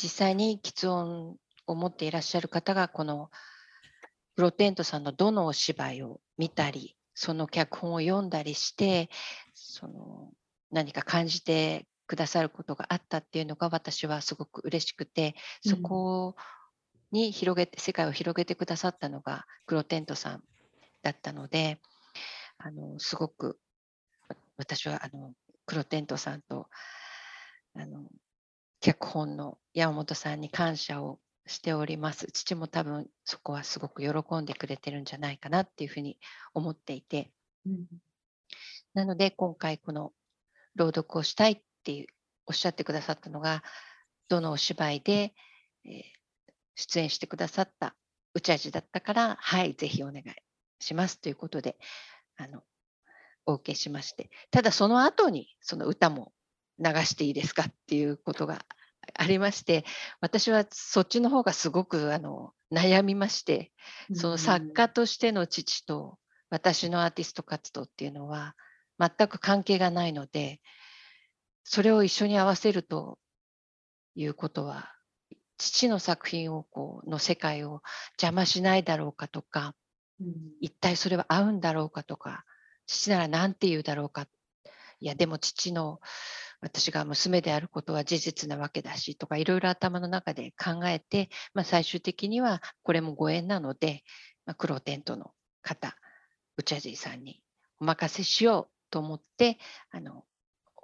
[0.00, 3.28] 実際に喫音を持っていらっしゃる方がこの
[4.36, 9.10] プロテントさんのどのお芝居を見たりその脚本を読んだりして
[9.52, 10.30] その
[10.70, 15.82] 何か感じてくださることがあったっていうのが私はすごく嬉しくてそうん。
[15.82, 16.36] こ
[17.10, 20.42] に広げて世界を広げてくださったのがクロテントさん
[21.02, 21.80] だったので
[22.58, 23.54] あのすごくわ
[24.56, 25.32] 私はあの
[25.66, 26.68] クロテントさんと
[27.74, 28.04] あの
[28.80, 32.28] 脚本の山本さんに感謝をしております。
[32.32, 36.18] 父も多分そこはすごく喜んでくれてるんじゃないかなっていうふうに
[36.54, 37.32] 思っていて
[37.66, 37.86] うん
[38.94, 40.12] なので今回この
[40.74, 42.06] 朗読をしたいっていう
[42.46, 43.62] おっしゃってくださったのが
[44.28, 45.34] どのお芝居で、
[45.84, 46.22] えー
[46.74, 47.94] 出演してくださった
[48.34, 50.24] うち味だったからはいぜひお願い
[50.80, 51.76] しますということで
[52.36, 52.62] あの
[53.46, 54.30] お受けしまして。
[54.50, 56.32] ただその後にその歌も
[56.78, 58.64] 流していいですかっていうことが
[59.14, 59.84] ありまして
[60.20, 63.72] 私はそっちの方がすごくあの悩みまして
[64.14, 66.18] その作家としての父と
[66.50, 68.54] 私のアーティスト活動っていうのは
[68.98, 70.60] 全く関係がないので
[71.64, 73.18] それを一緒に合わせると
[74.14, 74.92] いうことは
[75.58, 77.82] 父の作品をこうの世界を
[78.20, 79.74] 邪魔しないだろうかとか
[80.20, 80.34] うん。
[80.60, 82.44] 一体それは合うんだろうかとか
[82.86, 84.26] 父なら何て言うだろうか。
[85.00, 86.00] いやでも父の
[86.60, 94.04] 私が娘であることは事実なわけだしとかいろいろ頭の中で考えて、まあ、最終的にはこれもご縁なので、
[94.46, 95.96] まあ、黒テントの方
[96.56, 97.42] うちゃじいさんに
[97.80, 99.58] お任せしようと思って
[99.90, 100.24] あの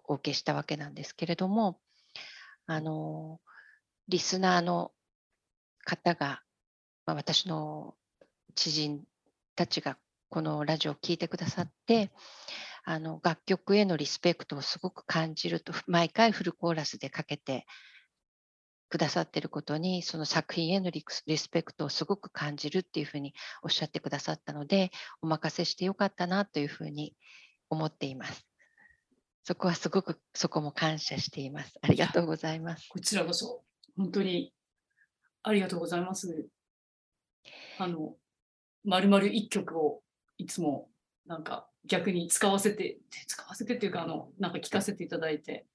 [0.08, 1.78] お受けしたわけなんですけれども
[2.66, 3.40] あの
[4.08, 4.90] リスナーの
[5.84, 6.42] 方が、
[7.06, 7.94] まあ、私の
[8.56, 9.04] 知人
[9.54, 9.96] たちが
[10.30, 12.10] このラジオを聴いてくださって
[12.84, 17.66] あの楽曲へのリスペクトをすごく感じると毎回フルコーラスでかけて
[18.88, 27.14] くださっていることにその作品へのリクリスペクトをすごく感じるっていうふうにおっしゃってくださったのでお任せしてよかったなというふうに
[27.68, 28.46] 思っています。
[29.44, 31.72] そこはすごくそこも感謝しています。
[31.82, 32.86] ありがとうございます。
[32.88, 33.62] こちらこそ
[33.96, 34.52] 本当に
[35.42, 36.46] ありがとうございます。
[37.78, 38.14] あの、
[38.84, 40.02] まるまる一曲を
[40.38, 40.88] いつも
[41.26, 45.66] なんか逆に使わせて、使わせてっていうか、あの、なんか聞かせていただいて、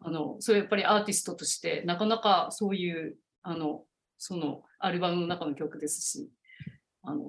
[0.00, 3.84] あの、それやっぱりアーティストとして、なかなかそういう、あの、
[4.16, 6.30] そのアルバムの中の曲ですし、
[7.02, 7.22] あの、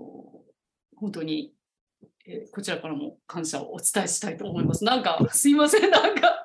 [0.96, 1.54] 本当に、
[2.26, 4.84] えーこちらからも感謝をお伝えしたいと思います。
[4.84, 6.44] なんか、すいません、なんか。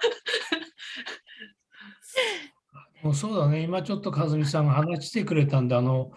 [3.02, 6.12] も うそうだね、今ちょっと和美さんが話してくれたんで、あの、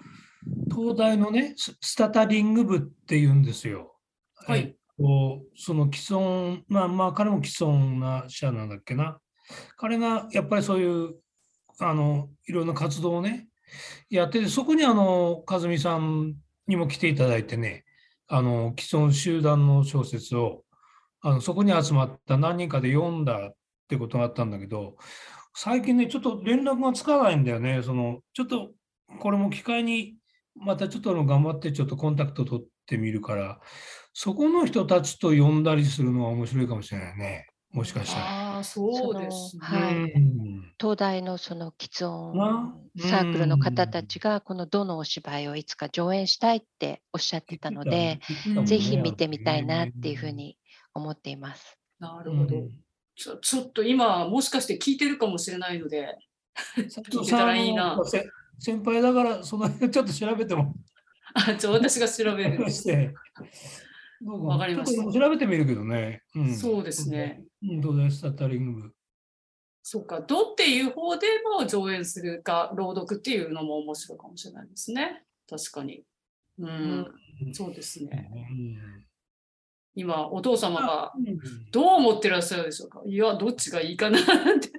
[0.73, 3.96] 東大のね、スタタリング部っていうんですよ。
[4.47, 9.19] はいえっとその既存、まあまあ彼も既存な社なんだっけな。
[9.75, 11.15] 彼がやっぱりそういう、
[11.79, 13.47] あの、いろんな活動をね、
[14.09, 17.83] やってて、そこにあの、和美さんにも来ていただいてね、
[18.27, 20.63] あの、既存集団の小説を、
[21.21, 23.55] あのそこに集まった何人かで読んだっ
[23.89, 24.95] てことがあったんだけど、
[25.53, 27.81] 最近ね、ちょっと連絡がつかないんだよね。
[27.83, 28.71] その、ちょっと、
[29.19, 30.15] これも機会に、
[30.55, 33.59] またちょっとの頑張ってちょっとコンタクト取ってみるから、
[34.19, 37.45] そこの人たちと呼んだりするのは面白いかもしれないね。
[37.71, 38.55] もしかしたら。
[38.55, 39.61] ああ、そうですね。
[39.61, 48.19] はいうん東大のその既存なサークルの方たちがこのどのお芝居をいつか上演したいっておっしゃってたので、
[48.55, 50.31] うんぜひ見てみたいなっていうふう。
[50.31, 50.57] に
[50.95, 51.77] 思っています。
[51.99, 52.55] なるほど。
[53.15, 56.17] ちょちょっと今、もしかして聞いてるかもしれないので、
[56.75, 57.99] 聞いてたらいいな。
[58.03, 58.27] せ
[58.57, 60.73] 先輩だから、その辺ちょっと調べても
[61.35, 62.65] あじゃあ私が調べる。
[64.25, 66.23] わかりましたちょっと調べてみるけどね。
[66.35, 67.43] うんそうですね。
[67.63, 68.93] うん、東大スタッタリング部。
[69.83, 71.27] そうか、どっていう方で
[71.59, 75.23] も上演するか、朗読っていうのも面白いかもしれないですね。
[75.49, 76.03] 確かに。
[76.59, 77.07] うん、
[77.53, 78.29] そうですね。
[78.33, 79.03] うん
[79.99, 81.39] 今、お父様がうん
[81.71, 83.01] どう思ってらっしゃるでしょうか？
[83.07, 84.69] いや、どっちがいいかなって。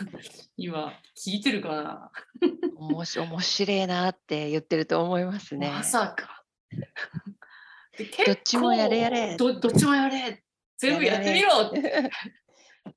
[0.56, 2.10] 今、聞いてるかな、
[2.76, 5.68] おもし面白いなって言ってると思いますね。
[5.70, 6.39] まさか。
[7.96, 9.58] で結構どっちもやれやれど。
[9.58, 10.42] どっちもやれ。
[10.78, 12.10] 全部やってみろって。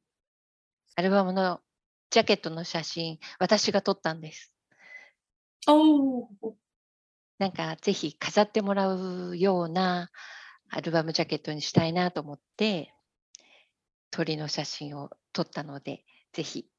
[0.95, 1.61] アルバムの
[2.09, 4.53] ジャケットの写真、私が撮ったんです。
[5.67, 6.53] おー
[7.39, 10.11] なんかぜひ飾ってもらうような
[10.69, 12.93] アルバムジャケットにしたいなと思って、
[14.11, 16.69] 鳥の写真を撮ったので、ぜひ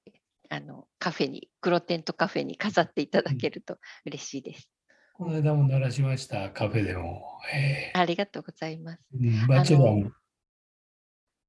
[0.48, 4.70] あのカフェに、黒テントカフェに飾っていただけると嬉しいです。
[5.16, 7.38] この間も鳴らしました、カフェでも。
[7.54, 9.00] えありがとうございます。
[9.16, 10.10] ーうん、バチェラーも。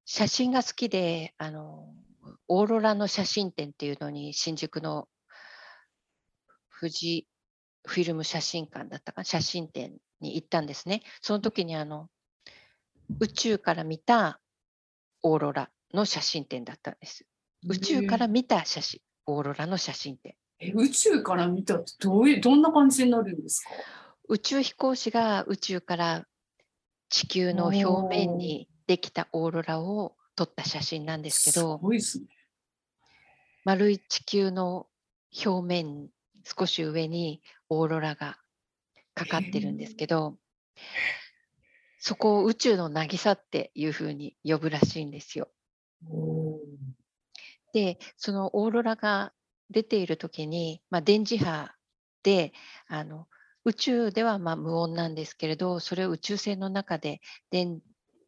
[0.05, 1.91] 写真が好きで、あの、
[2.47, 5.07] オーロラの写真展っていうのに新宿の
[6.80, 7.28] 富士
[7.88, 9.26] フィルム写真館だったかな？
[9.26, 11.01] 写真展に行ったんですね。
[11.22, 12.07] その時にあの
[13.20, 14.39] 宇宙から見た
[15.24, 17.26] オーロラの写真展だったんです。
[17.68, 20.36] 宇宙から見た写真、オーロラの写真展。
[20.68, 23.70] え宇宙から見たってどういうどんな感じになるんですか？
[24.28, 26.26] 宇宙飛行士が宇宙から
[27.09, 32.26] 地球の表面にできたオーロラを撮った写真なんですけすど、ごいですね。
[33.63, 34.88] 丸い地球の
[35.45, 36.09] 表面
[36.43, 38.38] 少し上にオーロラが
[39.13, 40.38] かかってるんですけど
[41.99, 45.49] そこを宇宙の渚っていうふうに呼ぶらしいんですよ。
[47.74, 49.34] でそのオーロラが
[49.70, 51.72] 出ている時に、まあ、電磁波
[52.24, 52.53] で
[52.88, 53.28] あの
[53.63, 57.80] 宇宙ではまあ無音なんですけれどそれを宇宙船の中で電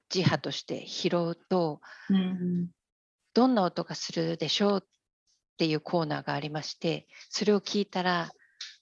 [0.10, 2.68] 磁波として拾うとうん
[3.34, 4.88] どんな音がするでしょうっ
[5.58, 8.32] ていうコーナーがありましてそれを聞いたら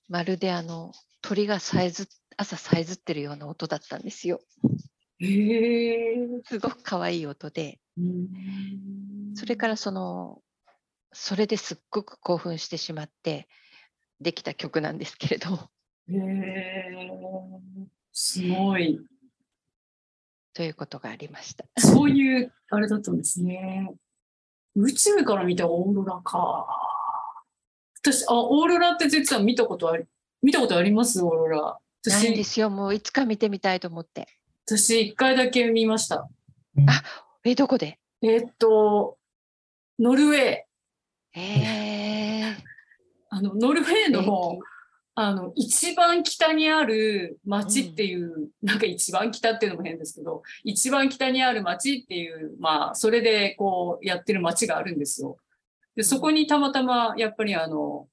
[0.08, 4.42] まるであの鳥がさえず朝さえずってるような音だったんですよ。
[5.20, 6.16] へえ。
[6.46, 7.80] すごく可愛い音で。
[7.98, 9.34] うん。
[9.36, 10.42] それからその
[11.18, 13.48] それですっごく興奮してしまって
[14.20, 15.70] できた曲なんですけれど
[16.10, 16.98] へえ
[18.12, 19.00] すごい。
[20.54, 21.66] ということがありました。
[21.78, 23.92] そういうあれだったんですね。
[24.76, 26.68] 宇宙から見たオーロラか。
[28.02, 30.06] 私、あ、オーロラって実は見たことあり、
[30.42, 31.22] 見たことあります？
[31.24, 31.80] オーロラ。
[32.02, 34.28] 私、ないんですよもういつか見てみたいと思って。
[34.66, 36.30] 私一回だけ見ました。
[37.44, 38.00] えどこで？
[38.22, 39.18] えーっと、
[40.00, 40.58] ノルウェー。
[41.36, 42.56] えー、
[43.30, 44.60] あの、ノルウェーの素、
[45.16, 55.38] あの、一番北にある町っていう、なんか一番北っていうのも変ですけど、一番北にある町っていう、まあ、それでこうやってる町があるんですよ。
[55.96, 58.08] で、そこにたまたま、やっぱりあの、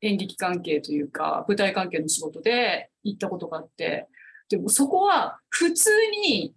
[0.00, 4.08] 演劇関係というか、舞台関係の仕事で行ったことがあって、
[4.48, 5.90] でもそこは普通
[6.24, 6.54] に、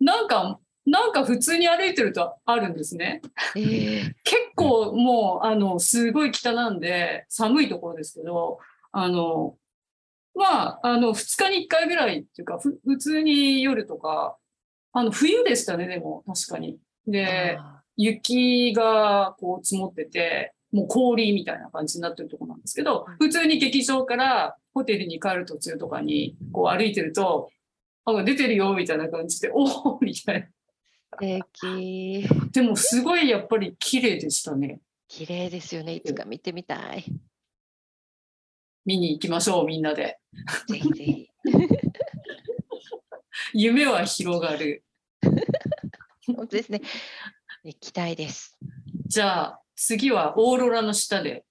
[0.00, 3.22] なんか、なんか普通に歩いてるとあるんですね。
[3.54, 8.58] 敵えー、結構もう、あの、すごい北なんで、寒いところですけど、
[8.92, 9.56] あの、
[10.34, 14.36] まあ、あの、2日に1回ぐらいっていうか、ふ普通に夜とか、
[14.92, 16.78] あの、冬でしたね、でも、確かに。
[17.06, 27.50] で、あ雪がこう積もってて、もう氷みたいな感じになってるところなんですけど、普通に劇場からホテルに帰る途中とかにこう歩いてると、
[28.06, 29.64] あ、出てるよ、みたいな感じで、お
[29.96, 30.46] おみたいな。
[31.18, 34.80] ー素敵でも、すごいやっぱり綺麗でしたね。
[35.08, 37.04] 綺麗ですよねいつか見てみたい。
[38.86, 40.18] 見に行きましょう、みんなで。
[40.68, 41.28] ぜひぜひ。
[43.54, 44.84] 夢は広がる。
[46.26, 46.80] 本当ですね。
[47.64, 48.56] 行きたいです。
[49.06, 51.44] じゃあ、次はオーロラの下で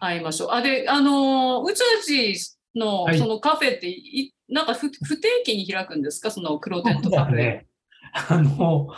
[0.00, 0.50] 会いましょう。
[0.52, 2.38] あ、で、あのー、宇宙寺
[2.74, 6.30] のはいそのカフェってい、なんか不不定期に開くんですか？
[6.30, 7.36] その黒テントそうカフェ。
[7.36, 7.66] だね。
[8.12, 8.88] あの、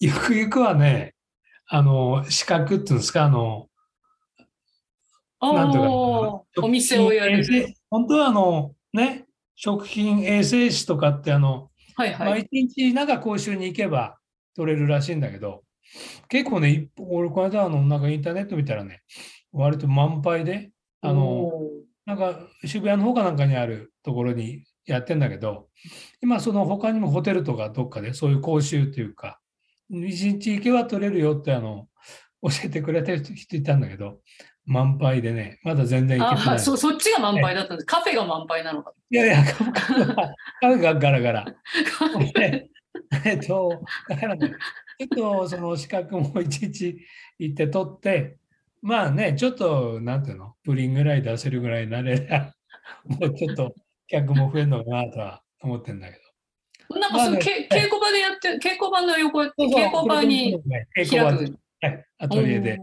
[0.00, 1.14] ゆくゆくはね、
[1.66, 3.68] あの、資格っていうんですか、あの、
[5.40, 5.78] あなんと
[6.54, 7.44] かーお店をやる。
[7.90, 12.48] 本当はあの、ね、食品衛生士とかって、あの、まあ、はいはい。
[12.52, 14.18] 一日なんか講習に行けば
[14.54, 15.62] 取れるらしいんだけど、
[16.28, 19.02] 結構ね、一俺、この間、あの、なんかインターネット見たらね、
[19.52, 21.70] 割と満杯で、あの、お
[22.06, 25.68] なんか渋谷の方かなんかにあるところにやってんだけど、
[26.22, 29.38] 今その他にもホテルとかどっかでそういう講習っていうか、
[29.90, 31.88] 一日行けば取れるよってあの、
[32.42, 34.20] 教えてくれた人いたんだけど、
[34.64, 36.56] 満杯でね、まだ全然ー行けてない。
[36.56, 37.86] あそそっちが満杯だったんです。
[37.86, 38.92] カフェが満杯なのか。
[39.10, 41.44] いやいや、カフェがカフェがガラガラ。
[42.34, 42.68] で
[43.24, 44.52] えっと、だからね、
[44.98, 46.98] ちょっとその資格も一日
[47.38, 48.38] 行って取って、
[48.82, 52.54] まあね、ちょっと、なんていうの、プリンぐらい出せるぐらいになれば、
[53.04, 53.74] もうちょっと
[54.08, 56.18] 客も増えるのかなとは思ってんだけ
[56.90, 56.98] ど。
[56.98, 60.60] なんかそう、まあ稽古場でやって、稽古場の横、そうそう稽古場に
[60.96, 61.58] 稽古場で開く。
[61.80, 62.78] はいアトリエで、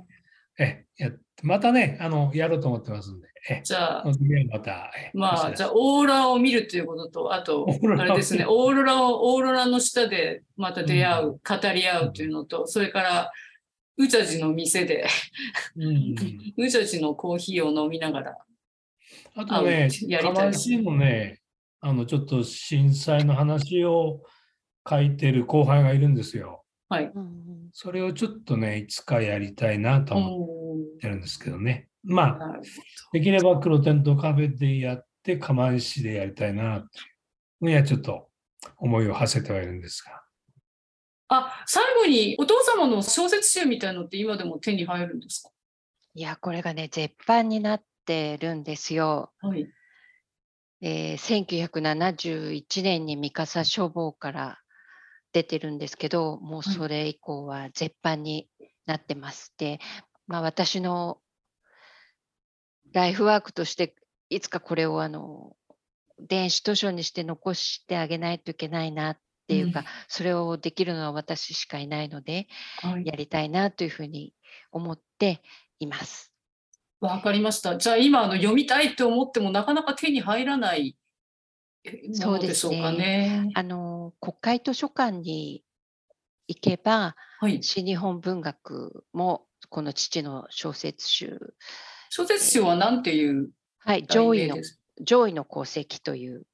[0.58, 1.12] えや
[1.44, 4.06] またね、あの、やろうと思ってますんで、えじゃあ
[4.50, 7.68] また、えまあ、じゃあ、オーロラを見るということと、あと
[8.00, 11.40] あれですね、オーロラを、オーロラの下でまた出会う、語
[11.74, 13.32] り合うというのと、それから、
[13.98, 15.06] 宇茶寺の店で、
[15.76, 16.16] うん。
[16.58, 18.38] 宇茶寺のコーヒーを飲みながら、
[19.36, 21.42] あとね、あやりたい釜石のね、
[21.82, 24.22] あの、ちょっと震災の話を
[24.90, 26.64] 書いてる後輩がいるんですよ。
[26.90, 27.12] はい。
[27.14, 27.46] うん
[27.78, 31.90] それをちょっとね、いつかやりたいなと思ってるんですけどね。
[32.04, 32.60] まあ、
[33.12, 37.02] できれば黒テントカフェでやって、釜石でやりたいなってい
[37.62, 38.30] うのやちょっと
[38.78, 40.22] 思いを馳せてはいるんですが。
[41.28, 45.50] あ、最後にお父様の小説集みたいのって今でも手に入るんですか？
[46.14, 49.32] いや、これがね、絶版になってるんですよ。
[49.42, 49.68] はい。
[50.82, 54.60] えー1971年に三笠書房から
[55.34, 58.50] 出てるんですけど、もうはいそれ以降は絶版に
[58.86, 59.54] なってます。
[59.58, 59.80] で、
[60.28, 61.20] まあ、私の
[62.94, 63.96] ライフワークとして、
[64.30, 65.56] いつかこれをあの
[66.20, 72.48] 電子図書にして残してあげないといけないなっていうか、うんそれをできるのは私しかいないので、
[72.82, 73.06] はい。
[73.06, 74.34] やりたいなというふうに
[74.72, 75.42] 思って
[75.80, 76.35] います。
[77.06, 77.78] わかりました。
[77.78, 80.98] じゃあ今あの読みたいって思ってもなかなか手に入らない
[82.14, 83.52] そうでのですしょうかねね。
[83.56, 85.64] あの国会図書館に
[86.48, 87.62] 行けば、はい。
[87.62, 91.54] 新日本文学もこの父の小説集、
[92.10, 93.50] 小説集は何ていう
[93.80, 94.58] はい、上位の
[95.02, 96.48] 上位の功績という、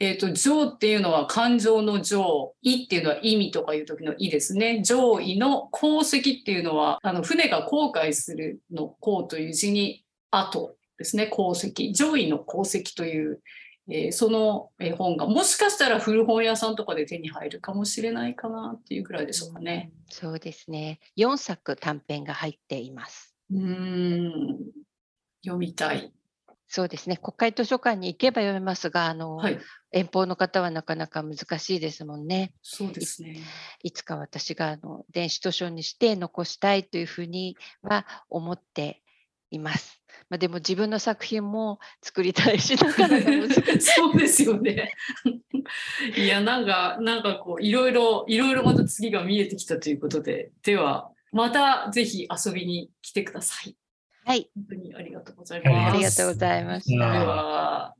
[0.00, 4.82] えっ、と、上っていうのは感情の上、位っていうのは意味とかいう時の意ですね。
[4.82, 11.94] 上位の功績っていうのは、あの、船が航海するの航という字に後ですね、功績。
[11.94, 13.42] 上位の功績という、
[13.90, 19.92] えーそのえー本が、もしかしたら古本屋さんとかで手に入るかもしれないかなっていうぐらいでしょうかね。
[20.08, 23.36] そうですね、4作短編が入っています。
[23.50, 24.58] うーん。
[25.42, 26.10] 読みたい。
[26.72, 29.58] そうですね、国会図書館に行けば読めますが、あのはい。
[29.92, 32.54] 遠方の方はなかなか難しいですもんね。
[32.62, 33.40] そうですね。
[33.82, 39.02] いつか私があの電子図書にして残したいというふうには思って
[39.50, 40.00] います。
[40.28, 43.80] まあ、でも自分の作品も作りたいし、なかなか難しい。
[43.82, 44.92] そうですよね。
[46.16, 53.76] いや、なんか、なんかこう、いろいろ、いろいろまた次が見えてきたということで、では、またぜひ遊びに来てください。
[54.30, 55.90] はい、本当にありがとうございはいます。
[55.90, 57.99] ありがとうございました。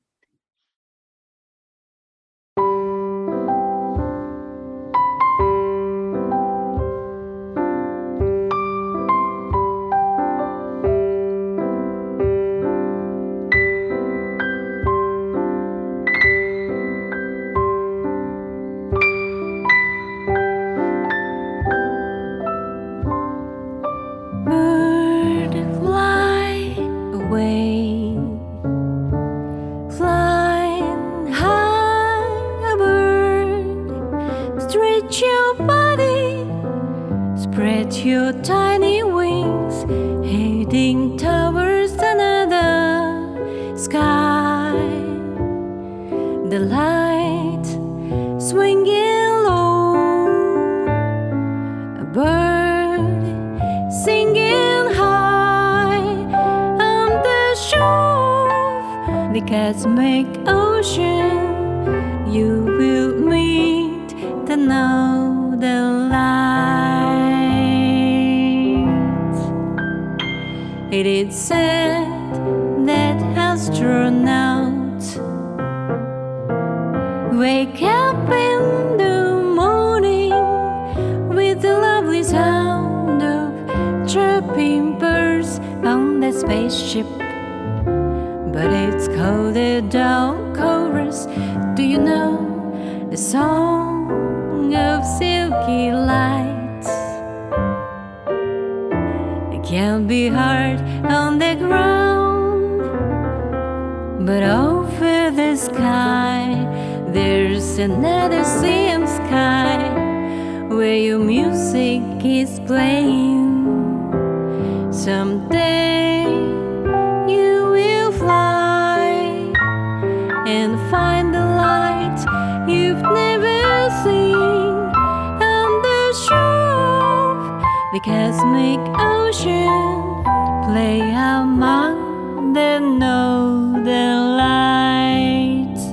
[130.71, 135.91] Play among the northern lights.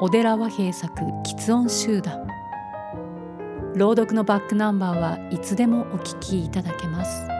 [0.00, 0.88] 小寺和平作
[1.24, 2.26] 「喫音集団」
[3.76, 7.33] 朗読のバックナンバーはいつでもお聞きいただけます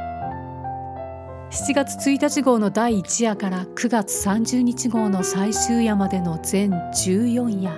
[1.54, 7.72] 7月1日号の第1夜から9月30日号の最終夜までの全14夜。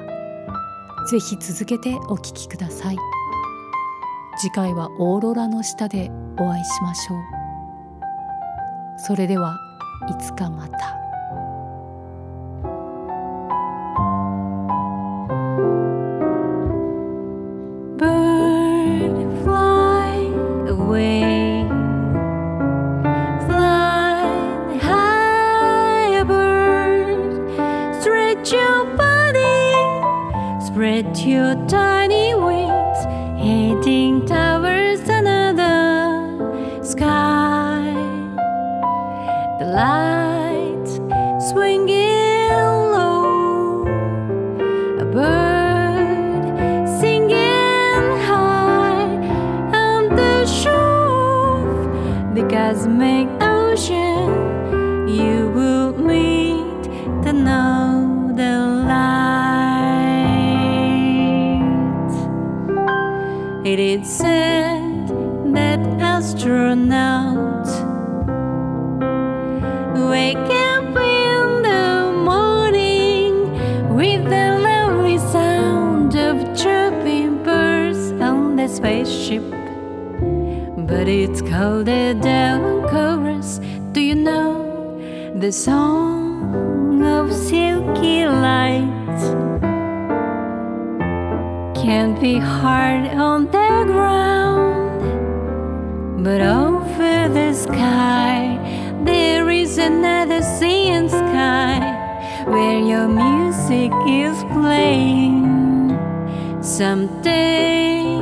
[1.11, 2.97] ぜひ続けてお聴きください。
[4.39, 7.18] 次回はオーロラの下でお会いしましょう。
[8.97, 9.59] それでは
[10.09, 11.06] いつかまた。
[31.65, 31.86] time
[81.57, 81.87] It's called
[82.21, 83.61] down chorus.
[83.93, 85.01] Do you know
[85.41, 89.23] the song of silky light?
[91.75, 95.01] Can't be hard on the ground,
[96.23, 98.59] but over the sky
[99.07, 101.81] there is another sea and sky
[102.49, 105.97] where your music is playing.
[106.61, 108.16] Someday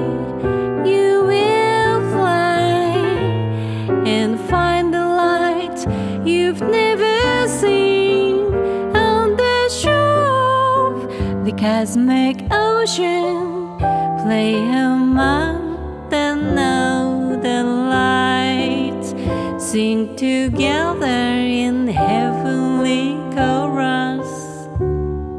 [11.64, 13.78] cosmic ocean
[14.22, 19.14] play among the northern lights,
[19.56, 24.30] sing together in heavenly chorus.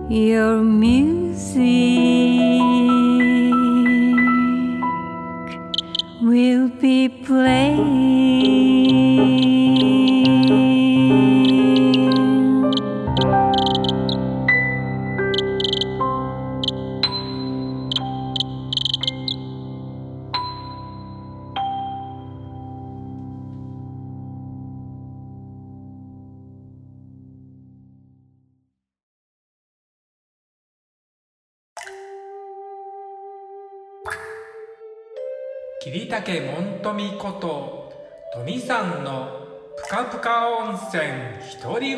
[0.09, 0.63] Your
[39.95, 41.03] かぷか温泉
[41.63, 41.97] 独り言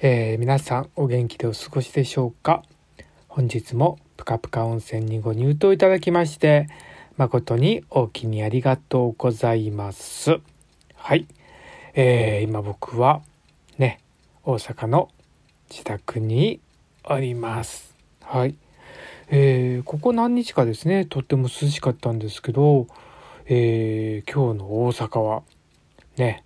[0.00, 2.62] えー皆さんお元気でお過ごしでしょうか？
[3.26, 6.68] 本日もぷかぷか温泉にご入湯いただきまして
[7.16, 10.38] 誠にお気にありがとうございます。
[10.94, 11.26] はい、
[11.94, 13.22] えー今僕は
[13.76, 13.98] ね
[14.44, 15.08] 大阪の
[15.68, 16.60] 自宅に
[17.02, 17.92] おります。
[18.22, 18.54] はい。
[19.28, 22.86] えーここ何日かですねとっても涼しかったんですけど、
[23.46, 25.42] えー今日の大阪は
[26.16, 26.44] ね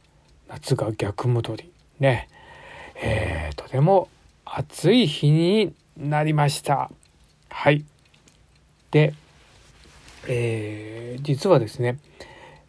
[0.49, 2.29] 夏が逆戻りね
[3.03, 4.09] えーとても
[4.45, 6.91] 暑い日になりました。
[7.51, 7.85] はい。
[8.91, 9.15] で、
[10.27, 11.99] えー実はですね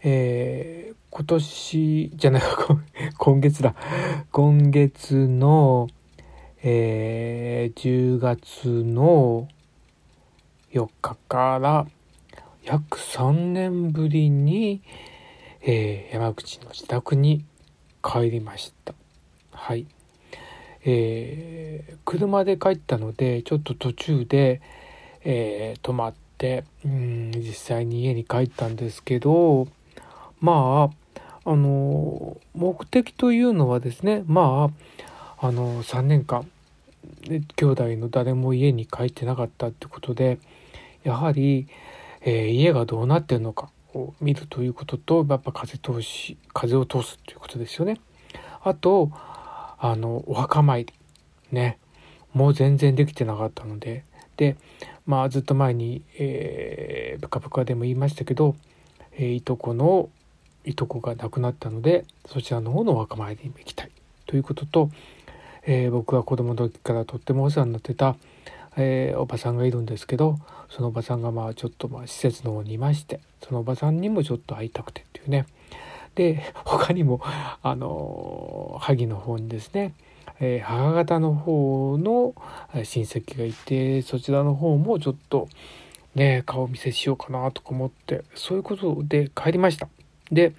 [0.03, 2.84] えー今年じゃない今
[3.18, 3.76] 今月だ。
[4.32, 5.88] 今月の
[6.64, 9.47] えー10月の
[10.72, 11.88] 4日から
[12.63, 14.82] 約3年ぶりに、
[15.61, 17.45] えー山口の自宅に
[18.03, 18.93] 帰りました。
[19.51, 19.86] はい。
[20.84, 24.61] えー車で帰ったのでちょっと途中で、
[25.24, 29.67] えー泊まってうん実際に家に帰ったんですけど
[30.39, 30.89] ま
[31.45, 34.72] ああの目的というのはですねま
[35.39, 36.47] ああの3年間
[37.55, 40.39] 兄弟の誰も家に帰ってなかったってことで
[41.04, 41.68] やはり、
[42.22, 47.99] えー家がどうなってるのかを見るということとやっぱ風通し風を通すということですよね。
[48.64, 50.93] あとあのお墓参り。
[51.52, 51.78] ね。
[52.34, 54.04] もう全然できてなかったので。
[54.38, 54.56] で
[55.06, 58.56] まあずっと前に、えー、ブカブカでも言いましたけど、
[59.14, 60.10] えーいとこの
[60.64, 63.91] いとこが亡くなったのでそちらの方のお墓参りに行きたい。
[64.28, 64.89] ということと、
[65.66, 68.16] えー僕が子供の時からとってもお世話になってた、
[68.78, 70.38] えーおばさんがいるんですけど
[70.69, 75.45] そのおばさんがまあちょっとまあ施設の方にいましてそのおばさんにもちょっと会いたくてっていうね。
[76.15, 79.93] で他にもあの萩の方にですね、
[80.39, 82.34] えー母方の方の
[82.74, 85.47] 親戚がいてそちらの方もちょっと
[86.15, 89.88] ね顔見せしようかなとか思ってそういうことで帰りました。
[90.32, 90.53] で、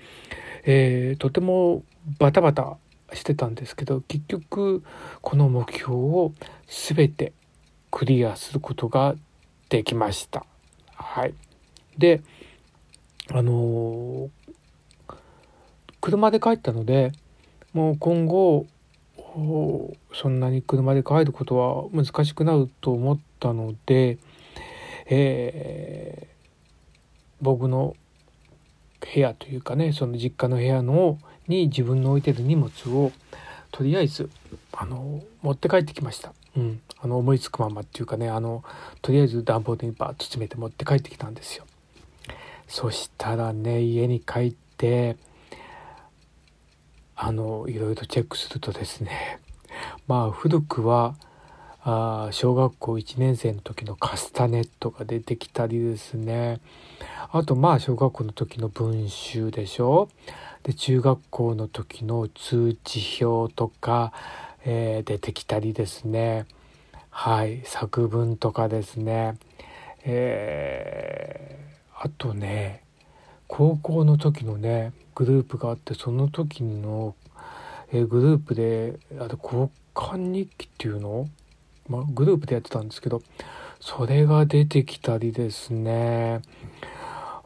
[0.65, 1.83] えー、とても
[2.19, 2.77] バタバタ
[3.13, 4.83] してたんですけど結局
[5.21, 6.33] この目標を
[6.67, 7.33] 全て
[7.93, 9.15] クリアすることが
[9.69, 10.45] できました。
[10.97, 11.35] はい。
[11.97, 12.23] で
[13.31, 14.31] あのー、
[16.01, 17.13] 車で帰ったので
[17.73, 18.67] もう今後
[20.13, 24.19] そんなに車で帰ることは難しくなると思ったので、
[25.07, 26.27] えー、
[27.41, 27.97] 僕の
[29.01, 31.19] 部屋というかねその実家の部屋の
[31.49, 33.13] に自分の置いてる荷物を
[33.71, 34.29] とりあえず
[34.73, 36.33] あの持って帰ってきました。
[36.57, 38.63] うん、あの思いつくままっていうかねあの
[39.03, 41.65] とりあえず段ボールにバーッと詰めて持って帰ってきたんですよ。
[42.69, 45.17] そしたらね家に帰って
[47.17, 49.41] あのいろいろチェックするとですね
[50.07, 51.17] まあ古くは
[51.85, 56.61] あ小学校1年生の時のカスタネットが出てきたりですね。
[57.33, 60.09] あとまあ小学校の時の文集でしょ。
[60.63, 64.13] で中学校の時の通知表とか、
[64.65, 66.47] えー、出てきたりですね。
[67.15, 69.37] はい作文とかですね。
[70.03, 72.83] えー、あとね
[73.47, 77.15] 高校の時のねグループがあってその時の、
[77.93, 81.29] えグループであと交換日記っていうの、
[81.87, 83.23] まあ、グループでやってたんですけど
[83.79, 86.41] それが出てきたりですね。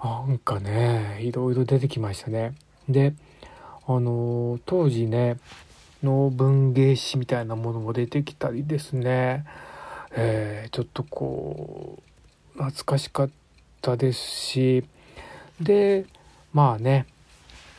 [0.03, 2.55] なんかねいろいろ出てきましたね。
[2.89, 3.15] で
[3.89, 5.39] あの当時ね
[6.03, 9.45] の文芸誌みたいなものも出てきたりですね、
[10.13, 12.03] えー、ちょっとこ
[12.57, 13.31] う懐かしかっ
[13.81, 14.85] たですし
[15.61, 16.07] で
[16.53, 17.07] まあね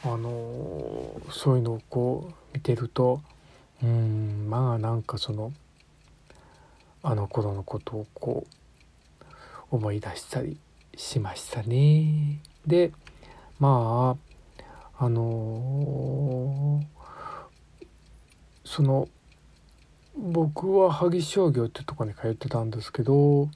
[0.04, 3.22] あのそういうのをこう見てると
[3.84, 5.52] うんまあなんかその
[7.04, 9.26] あの頃のことをこう
[9.72, 10.58] 思い出したり
[10.96, 12.40] しましたね。
[12.66, 12.92] で
[13.60, 14.16] ま
[15.00, 16.84] ああの
[18.68, 19.08] その
[20.18, 23.50] 僕は萩商業ってとこに通ってたんですけど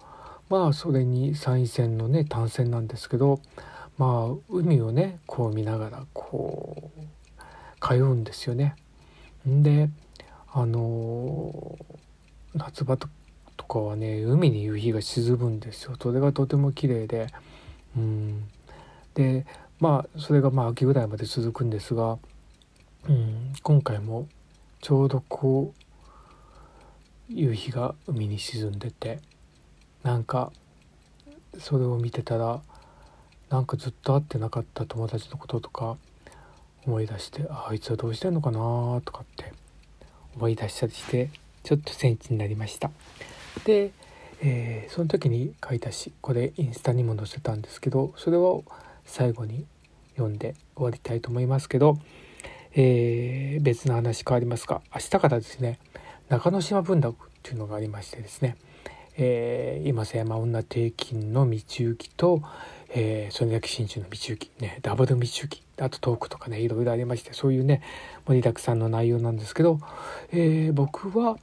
[0.50, 3.42] まあそれに参院選のね単線なんですけど
[3.98, 8.76] まあ海をねこう見ながらこう通うんですよね。
[9.46, 9.90] で
[10.54, 11.78] あの
[12.56, 13.10] 夏場と
[13.68, 15.96] かはね海に夕日が沈むんですよ。
[16.02, 17.28] それがとても綺麗で。
[17.98, 18.44] うん。
[19.14, 19.46] で
[19.80, 22.18] まあそれがまあ秋ぐらいまで続くんですが、
[23.10, 24.30] うん、今回も
[24.82, 29.20] ちょうどこう夕日が海に沈んでて
[30.04, 30.52] なんか
[31.60, 32.62] それを見てたら
[33.50, 35.98] なんかずっと会ってなかった友達のこととか
[36.86, 39.54] 思い出してあいつはどうしてんのかなとかって
[40.36, 41.30] 思い出したりして
[41.64, 42.90] ちょっとセンチになりました。
[43.66, 43.92] で、
[44.42, 48.64] えー、その時に書いた詩これインスタにも載せたんですけどそれを
[49.06, 49.66] 最後に
[50.16, 52.00] 読んで終わりたいと思いますけど、
[52.74, 55.80] えー、別の話変わりますが明日からですね
[56.30, 58.56] 中之島文楽っていうのがありましてですね
[59.18, 62.42] えー、今瀬山女定金の道行きと、
[62.90, 67.82] えー、曽根崎真珠の道行き、ね、ダブル道行きあとトークとかねいろいろありましてそういうね
[68.26, 69.80] 盛りだくさんの内容なんですけど、
[70.32, 71.38] えー、僕は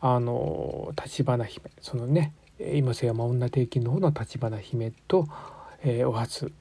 [0.00, 5.28] あの橘姫そのね今瀬山女定金の方の橘姫と、
[5.82, 6.52] えー、お初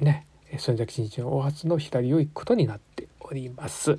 [0.00, 0.26] ね
[0.58, 2.93] 曽根崎真珠のお初の左を行くことになって
[3.24, 3.98] おります。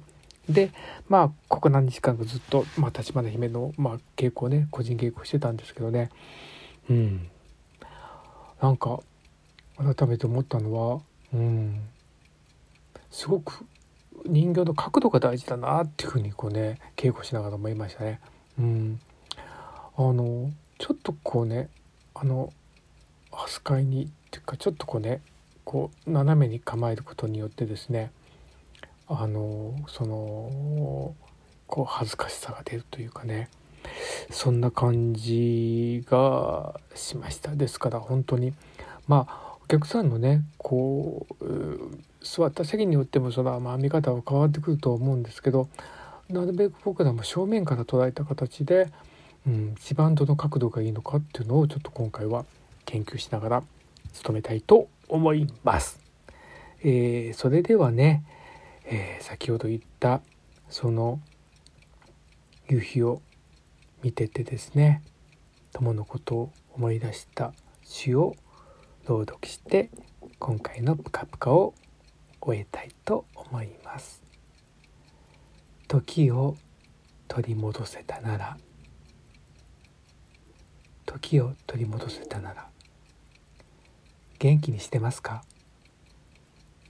[0.49, 0.71] で
[1.09, 6.11] まあここ何日間かずっと、まあ、立花姫の、まあ、稽古ね個人稽古してたんですけどね
[6.87, 7.29] うん
[8.61, 8.99] なんか
[9.77, 11.01] 改めて思ったのは
[11.33, 11.81] うん
[13.09, 13.65] すごく
[14.25, 18.19] 人形の角度が大事だなっていうふうにこうね稽古しながら思いましたね。
[18.59, 18.99] うん
[19.97, 21.69] あのちょっとこうね
[22.13, 22.51] あの
[23.31, 25.21] 扱いにっていうかちょっとこうね
[25.63, 28.11] こう斜めに構えることによってですね
[29.07, 31.15] あのその
[31.67, 33.49] こう恥ずかしさが出るというかね。
[34.31, 37.55] そんな感じがしました。
[37.55, 38.53] ですから本当に。
[39.07, 41.45] まあお客さんのねこう
[42.21, 45.69] 座った席によってもその、まあ、見方は変わってくると思うんですけど
[46.29, 48.89] なるべく僕らも正面から捉えた形で、
[49.47, 52.45] うん、一番どの角度がいいのかっていうのをちょっと今回は
[52.85, 53.63] 研究しながら
[54.23, 55.99] 努めたいと思います。
[56.83, 58.23] えー、それではね
[58.87, 60.21] えー、先ほど言った
[60.69, 61.19] その
[62.69, 63.21] 夕日を
[64.03, 65.03] 見ててですね
[65.73, 68.35] 友のことを思い出した詩を
[69.07, 69.89] 朗読して
[70.39, 71.73] 今回のプカプカを
[72.41, 74.21] 終えたいと思います。
[75.87, 76.55] 時を
[77.27, 78.57] 取り戻せたなら
[81.05, 82.67] 時を取り戻せたなら
[84.39, 85.43] 元気にしてますか？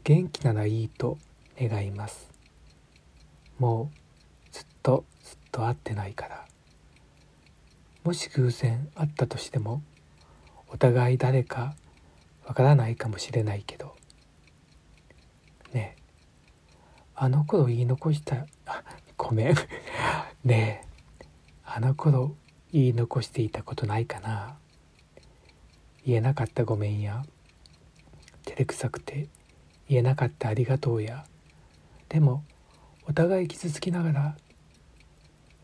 [0.03, 1.17] 元気ならいいと
[1.59, 2.29] 願います。
[3.57, 3.97] もう
[4.51, 6.45] ずっとずっと会ってないから。
[8.03, 9.81] もし偶然会ったとしても
[10.67, 11.75] お互い誰か
[12.45, 13.95] わからないかもしれないけど。
[15.73, 16.01] ねえ。
[17.15, 18.83] あの頃言い残したあ
[19.17, 19.55] ごめん。
[20.43, 21.25] ねえ。
[21.63, 22.35] あの頃
[22.71, 24.57] 言い残していたことないかな。
[26.05, 27.25] 言えなかったごめんや。
[28.43, 29.27] 照れくさくて
[29.89, 31.25] 言えなかったありがとうや。
[32.09, 32.43] でも
[33.07, 34.37] お互い傷つきながら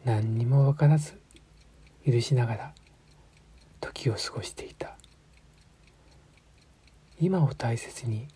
[0.05, 1.19] 何にも分からず
[2.05, 2.73] 許しながら
[3.79, 4.97] 時を過ごしていた。
[7.19, 8.27] 今を大切に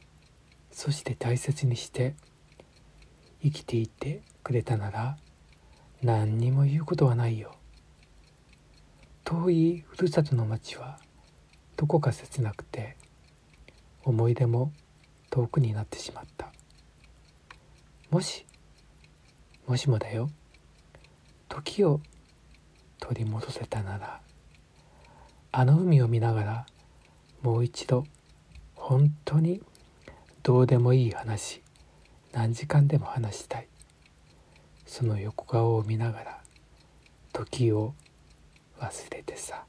[0.72, 2.16] そして大切にして
[3.42, 5.18] 生きていてくれたなら
[6.04, 7.56] 何にも言うことはないよ。
[9.24, 11.00] 遠いふるさとの町は
[11.78, 12.96] どこか切なくて
[14.04, 14.72] 思い出も
[15.32, 16.55] 遠くになってしまった。
[18.16, 18.46] もし
[19.68, 20.30] もしもだよ。
[21.50, 22.00] 時を
[22.98, 24.22] 取り戻せたなら
[25.52, 26.66] あの海を見ながら
[27.42, 28.06] もう一度
[28.74, 29.62] 本当に
[30.44, 31.62] どうでもいい話
[32.32, 33.68] 何時間でも話したい。
[34.86, 36.40] その横顔を見ながら
[37.34, 37.96] 時を
[38.80, 39.66] 忘れてさ。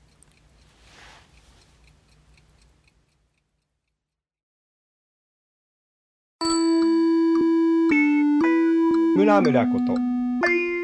[9.16, 9.94] 村村こと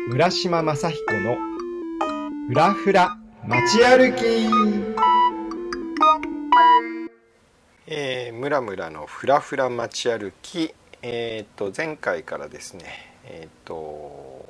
[0.09, 1.37] 村島正彦の
[2.49, 4.23] ふらふら街歩き。
[7.87, 10.75] えー、村村のふらふら街歩き。
[11.03, 12.87] えっ、と前回からですね
[13.27, 14.47] えっ、と、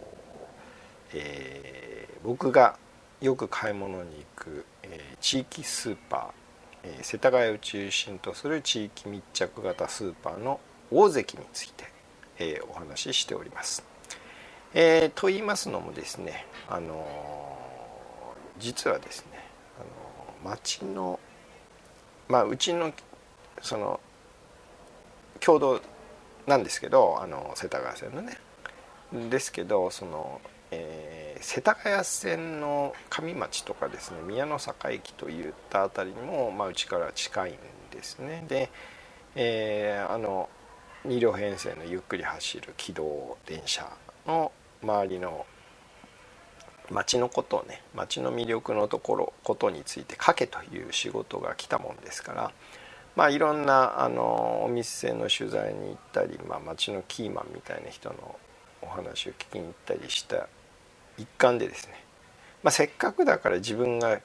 [1.13, 2.79] えー、僕が
[3.21, 10.61] よく買い物に行く、えー、地域スーパー、えー、世田谷を中心とする地域密着型スーパーの
[10.93, 11.92] 大関について
[12.43, 13.85] えー、お話ししております。
[14.75, 17.07] えー、と言いますのもですね、あの、
[18.59, 19.39] 実はですね、
[20.45, 21.21] あの町の
[22.29, 22.93] まあうちの
[23.61, 24.01] その
[25.41, 25.81] 共同
[26.47, 28.39] なんですけどあの世田谷線のね
[29.31, 30.41] ですけどその、
[30.71, 37.55] えー、世田谷線の上町とかですね宮の坂駅といった辺りにも、まあ、うちから近いん
[37.91, 38.71] ですねで、
[39.35, 40.49] えー、あの
[41.07, 43.89] 2両編成のゆっくり走る軌道電車
[44.27, 45.47] の周りの
[46.91, 52.53] 街のことをね街の魅力のところことについて書けという仕事が来たもんですから
[53.17, 58.37] まあいろんなあのお店の取材に行ったり、まあ、街のキーマンみたいな人の
[58.81, 60.49] お話を聞きに行ったりした
[61.19, 61.95] 一環でですね、
[62.63, 64.21] まあ、せっかくだから自分が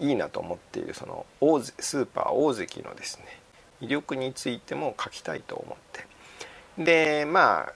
[0.00, 3.43] いいなと思っているその大スーパー大関のですね
[3.80, 6.84] 魅力についても書きたいと思って。
[6.84, 7.72] でまあ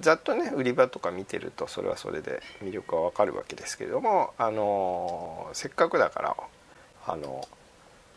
[0.00, 6.36] ざっとね売り場とか見てるとそれはそれで魅力はわかるわけですけれどもあのせっかくだから
[7.06, 7.46] あの、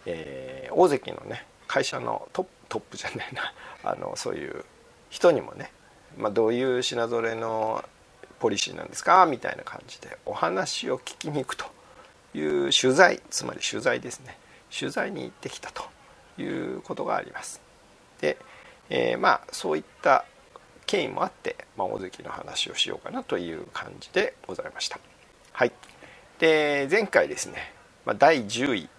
[0.06, 3.54] えー、大関のね会社のトップトップじゃないな
[3.84, 4.64] あのそういう
[5.10, 5.72] 人にもね、
[6.18, 7.84] まあ、どういう品ぞれの
[8.40, 11.66] ポリシーなんですかみたいな感じでお話を聞きに行くと
[12.36, 14.38] いう取材つまり取材ですね。
[14.78, 15.84] 取材に行ってきたと。
[16.42, 17.62] いうことがあります。
[18.22, 18.38] で、
[18.90, 20.26] えー、まあそういった
[20.86, 25.00] 経緯もあって、まあ、大関の話をしようかなという感じでございました。
[25.52, 25.72] はい、
[26.40, 27.74] で前回ですね、
[28.06, 28.90] まあ、第10位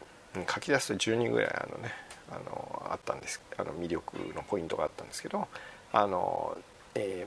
[0.48, 1.92] 書き出すと10人ぐらいあのね
[2.30, 5.48] あのあったんですあの魅力のポイントがあったんですけど
[5.92, 6.56] あの、
[6.94, 7.26] え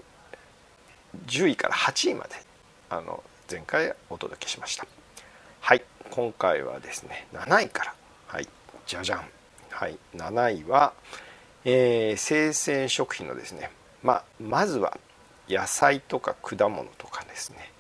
[1.28, 2.36] ー、10位から8位まで
[2.89, 4.88] あの前回お届けしました。
[5.59, 5.84] はい。
[6.09, 7.95] 今回はですね7位から。
[8.28, 8.47] はい。
[8.86, 9.42] じゃじゃん。
[9.74, 10.93] はい7位は、
[11.65, 13.71] えー、生鮮食品のですね、
[14.03, 14.99] まあ、まずは
[15.49, 17.71] 野菜とか果物とかですね、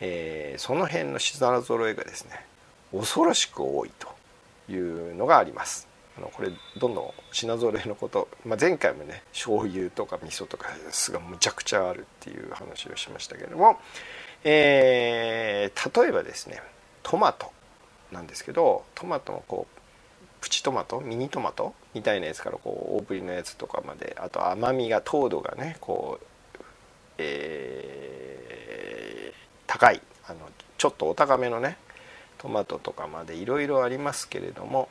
[0.00, 2.44] えー、その辺の品揃えがですね
[2.92, 5.88] 恐ろしく多いというのがあります。
[6.18, 13.78] あのこれどんどん品揃えのこと、まあ、前回もね醤油とか味噌とかすがむちゃくちゃあるっていう話をしましたけれども、
[14.42, 16.60] えー、例えばですね
[17.02, 17.52] トマト
[18.10, 19.75] なんですけどトマトもこう
[20.40, 21.00] プチトマト？
[21.00, 21.74] ミニトマト？
[21.94, 24.16] みたいなやつからこう大ぶりのやつとかまで。
[24.20, 26.62] あと甘みが糖度がねこう、
[27.18, 29.34] えー、
[29.66, 30.00] 高い。
[30.28, 30.38] あの
[30.78, 31.76] ちょっとお高めのね
[32.38, 34.88] トマトとかまでいろいろありますけれども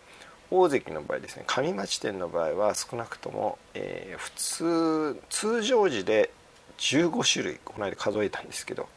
[0.50, 6.32] 大関の場合ですね上町店の場合は少なくとも、えー、普通通常時で
[6.78, 8.88] 15種類この間数えたんですけど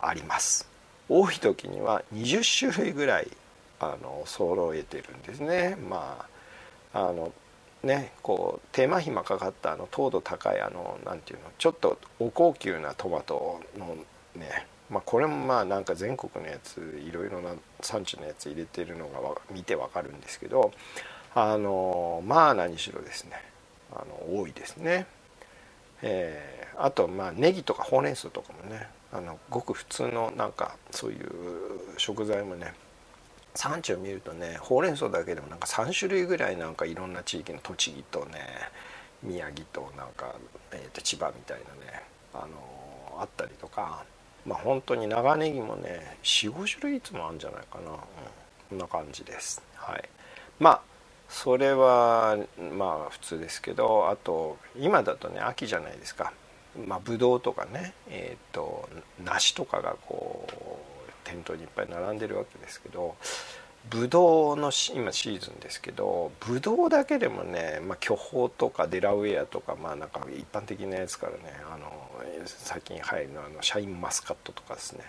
[0.00, 0.68] あります。
[1.08, 3.28] 多い時には20種類ぐらい
[3.82, 5.76] あの揃えてるんですね。
[5.76, 6.24] ま
[6.94, 7.32] ああの
[7.82, 13.96] ねこう手間暇かかったあの糖度高いあのなんていうのちょっとお高級なトマトの
[14.36, 19.20] ねまあこれもまあなんか全国のやついろいろな産地のやつ入れてるのが
[19.50, 20.70] 見てわかるんですけど
[21.34, 23.32] あのまあ何しろですね
[23.90, 25.06] あの多いですね。
[26.04, 31.28] え、あとまあネギとかほうれん草とかもねあのごく普通のなんかそういう
[31.96, 32.74] 食材もね
[33.54, 38.38] 産地を見るとねほうれん草だけでもなんか3種類ぐらいなんかいろんな地域の栃木とね
[39.22, 40.34] 宮城となんか、
[40.72, 42.02] えー、と千葉みたいなね
[42.34, 44.04] あのあったりとか
[44.46, 47.96] まあ本当に長ネギもね45種類いつもあるんじゃないかな、うん、
[48.70, 49.62] こんな感じです。
[49.76, 50.08] はい、
[50.58, 50.80] まあ
[51.28, 52.36] それは
[52.76, 56.32] まあ普通ですけどあと今だとね秋じゃないですか。
[56.86, 58.88] まあブドウとかねえっ、ー、と
[59.22, 60.91] 梨とかがこう
[61.24, 63.16] 店頭にいっぱい並んでるわけですけど
[63.90, 71.38] ブドウの今シーズンですけどブドウだけでもね、まあ、巨峰とかデラウェアとかまあなんか一般的なやつからね
[71.72, 71.90] あの
[72.46, 75.04] 最近入るのあのシャインマスカットとかですね。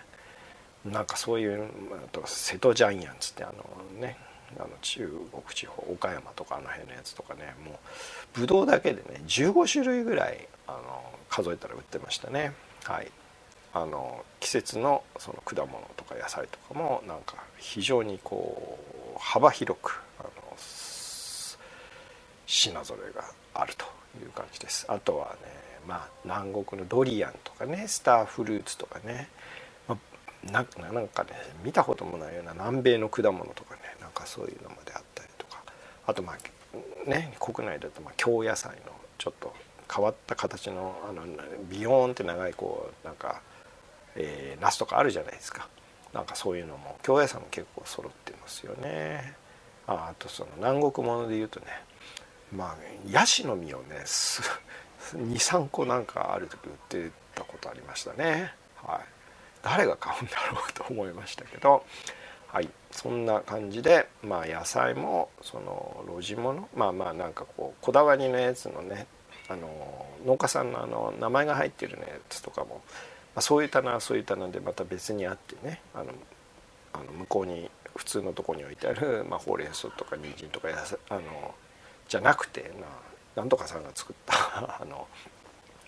[0.84, 4.18] なんかそういうあと瀬戸ジャイアンツってあのね
[4.58, 12.52] あの中国地方岡山とかあの辺のやつとかねもうブドウだけでね15種類ぐらいあの数えたら売ってましたね。
[12.84, 13.10] はい。
[13.74, 18.78] あの季節のその果物とか野菜とかもなんか非常にこ
[19.16, 20.30] う幅広くあの
[22.46, 23.84] 品揃えがあると
[24.22, 24.86] いう感じです。
[24.88, 29.28] あとはねまあ南国のドリアンとかねスターフルーツとかね
[30.50, 30.64] なん
[31.08, 31.30] かね
[31.64, 35.62] 見たこともないような南米の果物とかねなんかそういうのまであったりとか
[36.06, 39.54] あとまあね国内だとまあ京野菜のちょっと
[39.92, 41.22] 変わった形のあの
[41.70, 43.42] ビヨーンって長いこうなんか、
[44.16, 45.68] えー、ナスとかあるじゃないですか。
[46.12, 49.34] なんかそういうのも京野菜も結構揃ってますよね。
[49.86, 51.66] ああとその南国もので言うとね
[52.54, 52.76] まあ
[53.10, 58.54] ヤシの実をね23 個なんかある時売ってたことありましたね。
[58.76, 59.00] はい。
[59.62, 61.84] 誰が買うんだろうと思いましたけど、
[62.48, 69.06] はい、そんな感じで、まあ、野菜もその露地物まあまあなんかこうこだわりのやつのね
[69.48, 72.82] あの農家さんのあの名前が入ってるやつとかも、
[73.36, 76.12] あ、そういう棚はそういう棚でまた別にあってねあの
[76.92, 81.54] あの向こうに普通のとこに置いてある、まあ、ほうれん草とか人参とか野菜あの
[82.08, 84.34] じゃなくて、まあ、なんとかさんが作った
[84.82, 85.06] あの、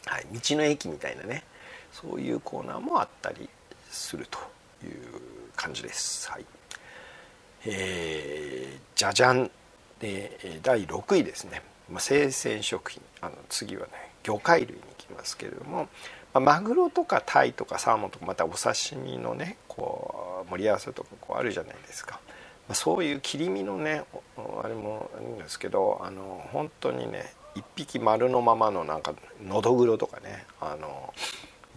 [0.07, 1.45] はい、道の駅みたいなね
[1.93, 3.49] そういうコーナーもあったり
[3.91, 4.39] すると
[4.85, 6.31] いう感じです。
[6.31, 6.45] はい、
[7.65, 9.51] えー、じゃじゃん
[9.99, 13.03] で第6位ですね、まあ、生鮮食品。
[13.23, 13.93] あの次はね
[14.23, 15.89] 魚介類に行きますけれども、
[16.41, 22.21] まあ、マグロとかタイとかサーモンとかまたお刺身のねこう盛り合わせとかこうあるじゃないですか、
[22.69, 24.05] まあ、そういう切り身のね
[24.63, 31.15] あれもいいんですけどあの本当にね一匹丸のままのなんかのどぐろとかねあの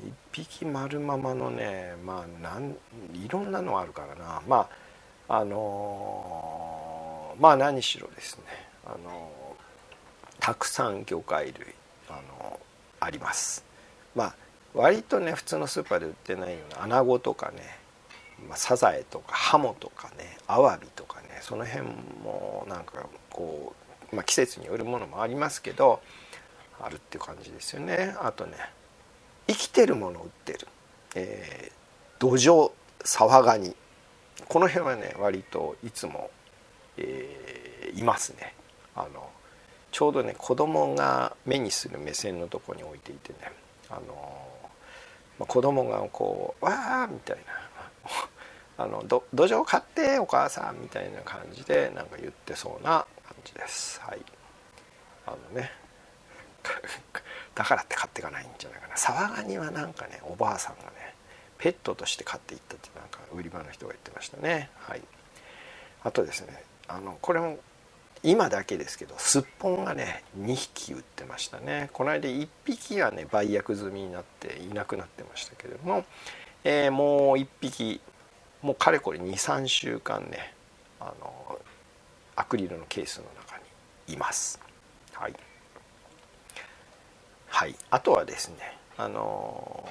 [0.05, 2.75] 一匹丸ままのねまあなん
[3.13, 4.41] いろんなのあるからな。
[4.47, 4.69] まあ
[5.31, 8.43] あの、まあ何しろですね
[8.83, 9.31] あの、
[10.39, 11.67] たくさん魚介類
[12.09, 12.59] あの、
[12.99, 13.63] あります。
[14.15, 14.35] まあ
[14.73, 17.57] 割とね普通のスーパーで売ってないようなアナゴとかね、
[18.47, 21.87] まあ、サザエとかハモとかねアワビとかねその辺
[22.23, 23.73] もなんかこ
[24.11, 26.01] う、まあ、季節によるものもありますけど
[26.81, 28.15] あるっていう感じですよね。
[28.21, 28.53] あとね
[29.47, 30.67] 生きてるものを売ってる、
[31.15, 31.73] えー、
[32.19, 32.71] 土壌
[33.03, 33.75] 沢ガニ。
[34.47, 36.29] この辺はね割といつも、
[36.97, 38.53] えー、いますね。
[38.95, 39.29] あの
[39.91, 43.51] ちょうどね子供が目にする目線のとこに置いていてね
[43.89, 44.48] あの、
[45.39, 47.43] まあ、子供がこう「わあ」みたいな。
[48.77, 53.99] あのど土壌買ってお母さんみたいな感じでなんか言ってそうな感じです。
[53.99, 54.23] はい。
[55.25, 55.71] あのね。
[57.55, 58.95] だからって買っていかないんじゃないかな。
[58.95, 61.15] サワガニはなんかねおばあさんがね
[61.57, 64.69] ペットとして飼っていったってなんか売り場の人が言ってましたね。
[64.77, 65.01] はい。
[66.03, 67.59] あとですねあのこれも
[68.23, 71.89] 今だけですけどすっぽんがね2匹売ってましたね。
[71.93, 76.05] この間1匹はね売約済みになっていなくなってましたけれども、
[76.63, 78.01] えー、もう1匹
[78.61, 80.53] もうかれこれ23週間ね
[80.99, 81.59] あの
[82.35, 83.57] アクリルのケースの中
[84.07, 84.59] にいます。
[85.13, 85.33] はい。
[87.47, 89.87] はい、あとはですねあの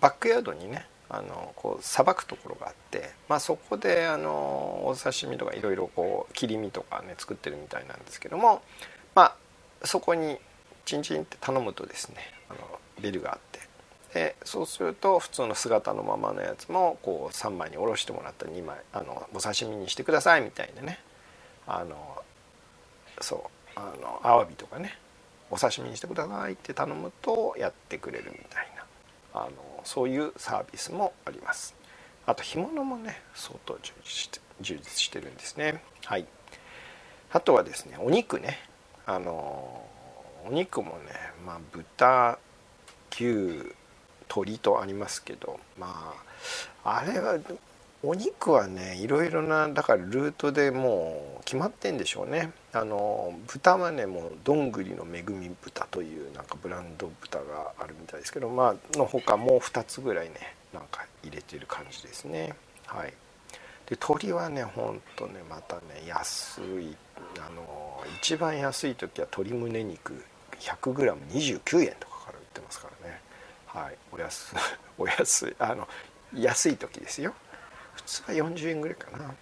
[0.00, 8.62] バックヤードにねあのこうさばくところがあって、まあ、そこであのお刺身とかいろいろこう切り身とかね作ってるみたいなんですけども、
[9.16, 9.36] まあ、
[9.86, 10.38] そこに
[10.84, 12.16] チンチンって頼むとですね
[12.48, 12.60] あの
[13.02, 13.60] ビルがあって
[14.14, 21.00] でそうすると普通の姿のままのやつもこう3枚におろしてもらった2枚あのお刺身にしてくださいみたいなね
[21.66, 22.22] あの
[23.20, 24.96] そうあのアワビとかね
[25.50, 28.84] お刺身にしてくださいって頼むとやってくれるみたいな
[29.42, 29.50] あの
[29.84, 31.74] そういうサービスもあります。
[32.26, 35.82] あと干物もね相当充実して充実してるんですね。
[36.04, 36.26] はい。
[37.32, 38.58] あとはですねお肉ね。
[39.06, 39.84] あの
[40.46, 41.12] お肉もね
[41.44, 42.38] まあ豚
[43.10, 43.24] 牛
[44.28, 46.14] 鶏とありますけどま
[46.84, 47.38] ああれは
[48.02, 52.52] お肉はねいろいろなだからルートでもう決まってんでしょうね。
[52.72, 62.54] あの豚はねもうどんぐりの恵み豚というなんかブランド豚があるみたいですけどまあのほかもう2つぐらいねなんか入れてる感じですね。
[62.86, 63.12] はい。
[63.86, 66.96] で鶏はねほんとねまたね安い
[67.38, 70.24] あの一番安い時は鶏胸肉
[70.58, 73.20] 100g29 円とかから売ってますからね。
[73.66, 73.96] はい。
[74.10, 74.54] お安
[74.96, 75.86] お安いあの
[76.32, 77.34] 安い時ですよ。
[78.00, 79.34] 普通は40円ぐらいかな、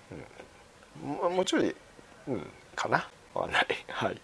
[1.02, 1.74] うん、ももちろん、
[2.28, 3.08] うん、かな。
[3.34, 3.66] わかんない。
[3.88, 4.20] はい。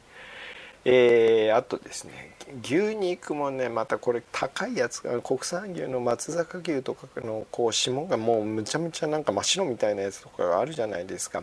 [0.86, 11.42] えー、あとですね牛肉もねまたこれ高いやつが国産牛の松坂牛とかのこう霜がもうむちゃむちゃなんか真っ白みたいなやつとかがあるじゃないですか。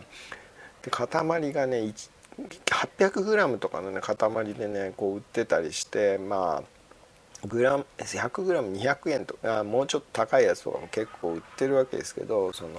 [0.82, 1.08] で塊
[1.52, 1.92] がね
[2.38, 6.81] 800g とかのね塊でねこう売ってたりしてまあ
[7.46, 12.70] グラム 100g200 円とかもうちょっと高いやつとかも結構売ってるわけですけどその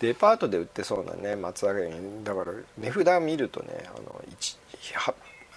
[0.00, 1.90] デパートで売ってそうなね松坂牛
[2.24, 4.24] だから値札見るとねあの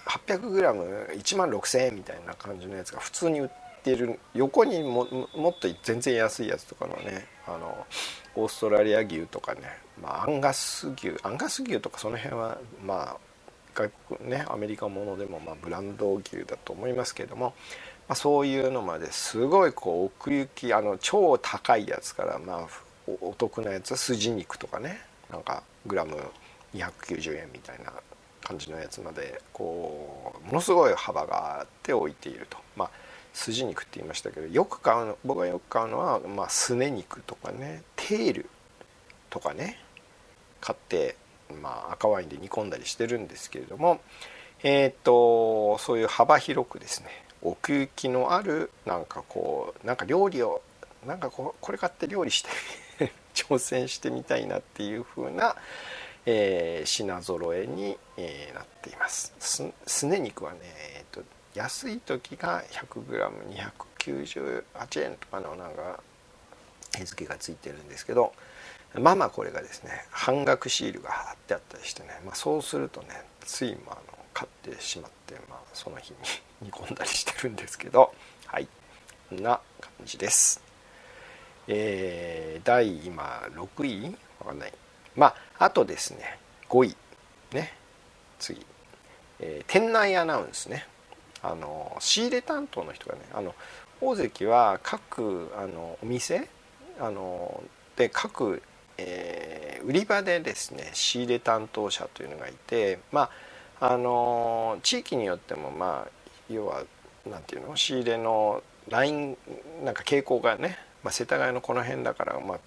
[0.06, 3.48] 800g1 万6000円みたいな感じのやつが普通に売っ
[3.82, 7.86] てる横にももっと全然安いやつとかのねあの
[8.36, 9.60] オーストラリア牛とかね、
[10.00, 13.16] まあ、アンガス牛アンガス牛とかその辺はまあ
[13.74, 17.54] 外国ねアメリカものでもまブランド牛だと思いますけども、
[18.08, 22.68] まあ、そういうのまですごいこう奥行きあの超高いやつからまあ
[23.20, 25.00] お得なやつは筋肉とかね
[25.30, 26.16] なんかグラム
[26.74, 27.92] 290円みたいな
[28.42, 32.58] 感じのやつまでこうものすごい幅があって置いていると。
[32.76, 32.90] まあ
[33.34, 38.46] 筋肉って言いましたけどよく買うの僕がよく買うのは、まあ、すね肉とかねテール
[39.28, 39.80] とかね
[40.60, 41.16] 買って、
[41.60, 44.00] まあ、赤ワインで煮込んだりしてるんですけれども
[44.62, 47.08] えっ、とそういう幅広くですね
[47.44, 50.62] 奥行きのあるなんかこうなんか料理を
[51.06, 52.48] なんかここれ買って料理して
[53.34, 55.54] 挑戦してみたいなっていう風な、
[56.24, 59.34] えー、品揃えに、えー、なっています。
[59.38, 60.58] すすね肉はね、
[60.96, 61.22] えーと、
[61.54, 66.00] 安い時が 100g298 円とかのなんか
[66.98, 68.32] 絵付がついてるんですけど
[68.98, 73.08] まあまあこれがですね半額シールが貼ってあったりしてね、まあ、そうするとね
[73.40, 73.98] ついまあ
[74.34, 76.18] 買ってしまって、まあ、その日に
[76.62, 78.12] 煮込んだりしてるんですけど
[78.46, 78.68] はい。
[79.30, 80.62] こんな感じです。
[81.66, 84.16] えー、第今6位？
[84.40, 84.72] わかんない。
[85.16, 85.28] ま
[85.58, 86.96] ああとですね5位。
[87.54, 87.72] ね。
[88.38, 88.64] 次、
[89.40, 90.86] えー、店内アナウンスね。
[91.42, 93.54] あの仕入れ担当の人がねあの
[94.00, 96.48] 大関は各あのお店？
[97.00, 97.62] あの
[97.96, 98.62] で各、
[98.98, 103.30] えー、売り場でですね仕入れ担当者というのがいてまあ
[103.86, 106.10] あの地域によってもまあ
[106.48, 106.84] 要は
[107.26, 107.76] 何て言うの？
[107.76, 109.36] 仕入れのライン
[109.84, 112.58] なんか傾向がねまあ、世田谷のこの辺だから、まあ、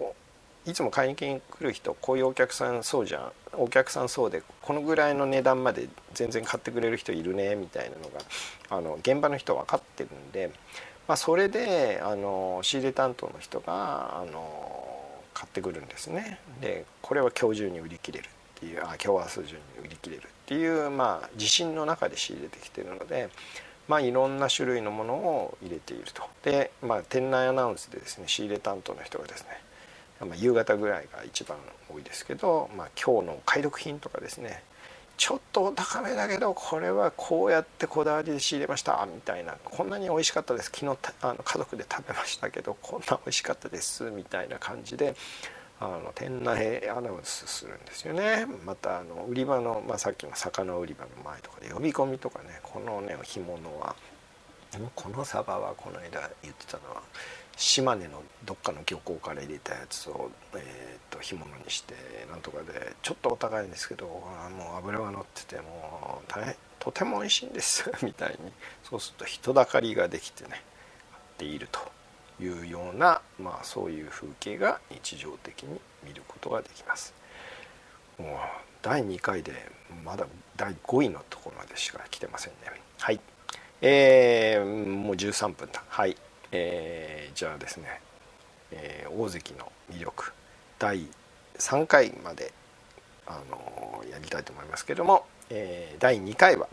[0.64, 8.20] いつも買いに来る人こういうお客さんそうじゃんお客さんそうでこのぐらいの値段まで全然買ってくれる人いるねみたいなのが
[8.70, 10.52] あの現場の人分かってるんで、
[11.08, 15.04] まあ、それであの仕入れ担当の人があの
[15.34, 16.38] 買ってくるんですね。
[16.60, 18.28] でこれは今日中に売り切れるっ
[18.60, 23.28] ていうあ今日明日中に売り切れるっていう、まあ、自信の中で仕入れてきてるので。
[23.86, 29.48] まあ、いろんな種類のものを入れているとで、まあ、店内アナウンスでですね仕入れ担当の人がですね、
[30.20, 31.56] まあ、夕方ぐらいが一番
[31.90, 34.62] 多いですけど、まあ、今日の解読品とかですね
[35.16, 45.16] ちょっとお高めだけどこれはこうやってこだわりで仕入れましたみたいなこんなに美味しかったです昨日あの家族で食べましたけどこんな美味しかったですみたいな感じで
[45.80, 48.46] あの店内アナウンスするんですよね。
[48.66, 52.60] またあの売り場の、まあ、さっきの魚売り場の前とかで呼び込みとかね。
[52.62, 53.94] このね干物は。
[54.94, 57.02] このサバはこの間言ってたのは
[57.56, 61.94] 島根のどっかの漁港から入れたやつを、えーと、干物にして
[62.30, 64.22] なんとかでちょっとお高いんですけども
[64.74, 67.90] う脂が乗っててもう大変とても美味しいんです。
[68.04, 68.52] みたいに。
[68.84, 70.62] そうすると人だかりができてね買っ
[71.38, 71.80] ていると。
[72.40, 77.14] いうような、まあ、そういう風景が日常的に見ることができます。
[78.18, 78.28] もう
[78.82, 79.52] 第2回で
[80.04, 82.58] まだ第5位のところまでしか来てませんね。
[82.98, 83.20] はい。
[83.80, 85.82] えー、もう13分だ。
[85.88, 86.16] はい。
[86.50, 88.00] えー、じゃあですね、
[88.72, 90.32] えー、大関の魅力
[90.78, 91.06] 第
[91.58, 92.52] 3回まで
[93.26, 96.68] あのやりたいと思いますけども、えー、第2回は、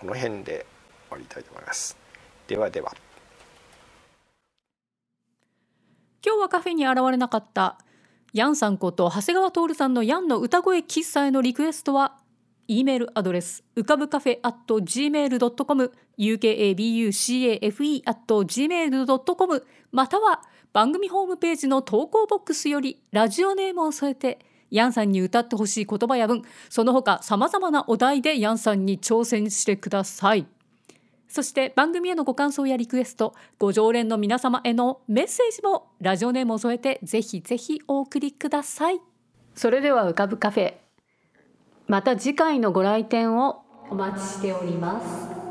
[0.00, 0.66] この辺で
[1.08, 1.96] 終わりたいと思います
[2.48, 2.92] ではでは
[6.24, 7.78] 今日はカフェに現れなかった。
[8.34, 12.16] ヤンさんこと長谷川徹さんのヤンの歌声喫茶へのリクエストは
[12.66, 20.42] E メールアドレスうかぶカフェ at gmail.com ukabucafe at gmail.com または
[20.72, 24.40] 番組ホームページの投稿ボックスよりラジオネームを添えて
[24.72, 30.48] ヤンさんに歌ってほしい言葉や文その他さまざまなお題でヤンさんに挑戦してください。
[31.34, 39.00] そして番組へのご感想やリクエストご常連の皆様へのメッセージもラジオネームを添えてぜひぜひお送りください。
[39.56, 40.74] それでは浮かぶカフェ
[41.88, 45.43] また次回のご来店をお待ちしております。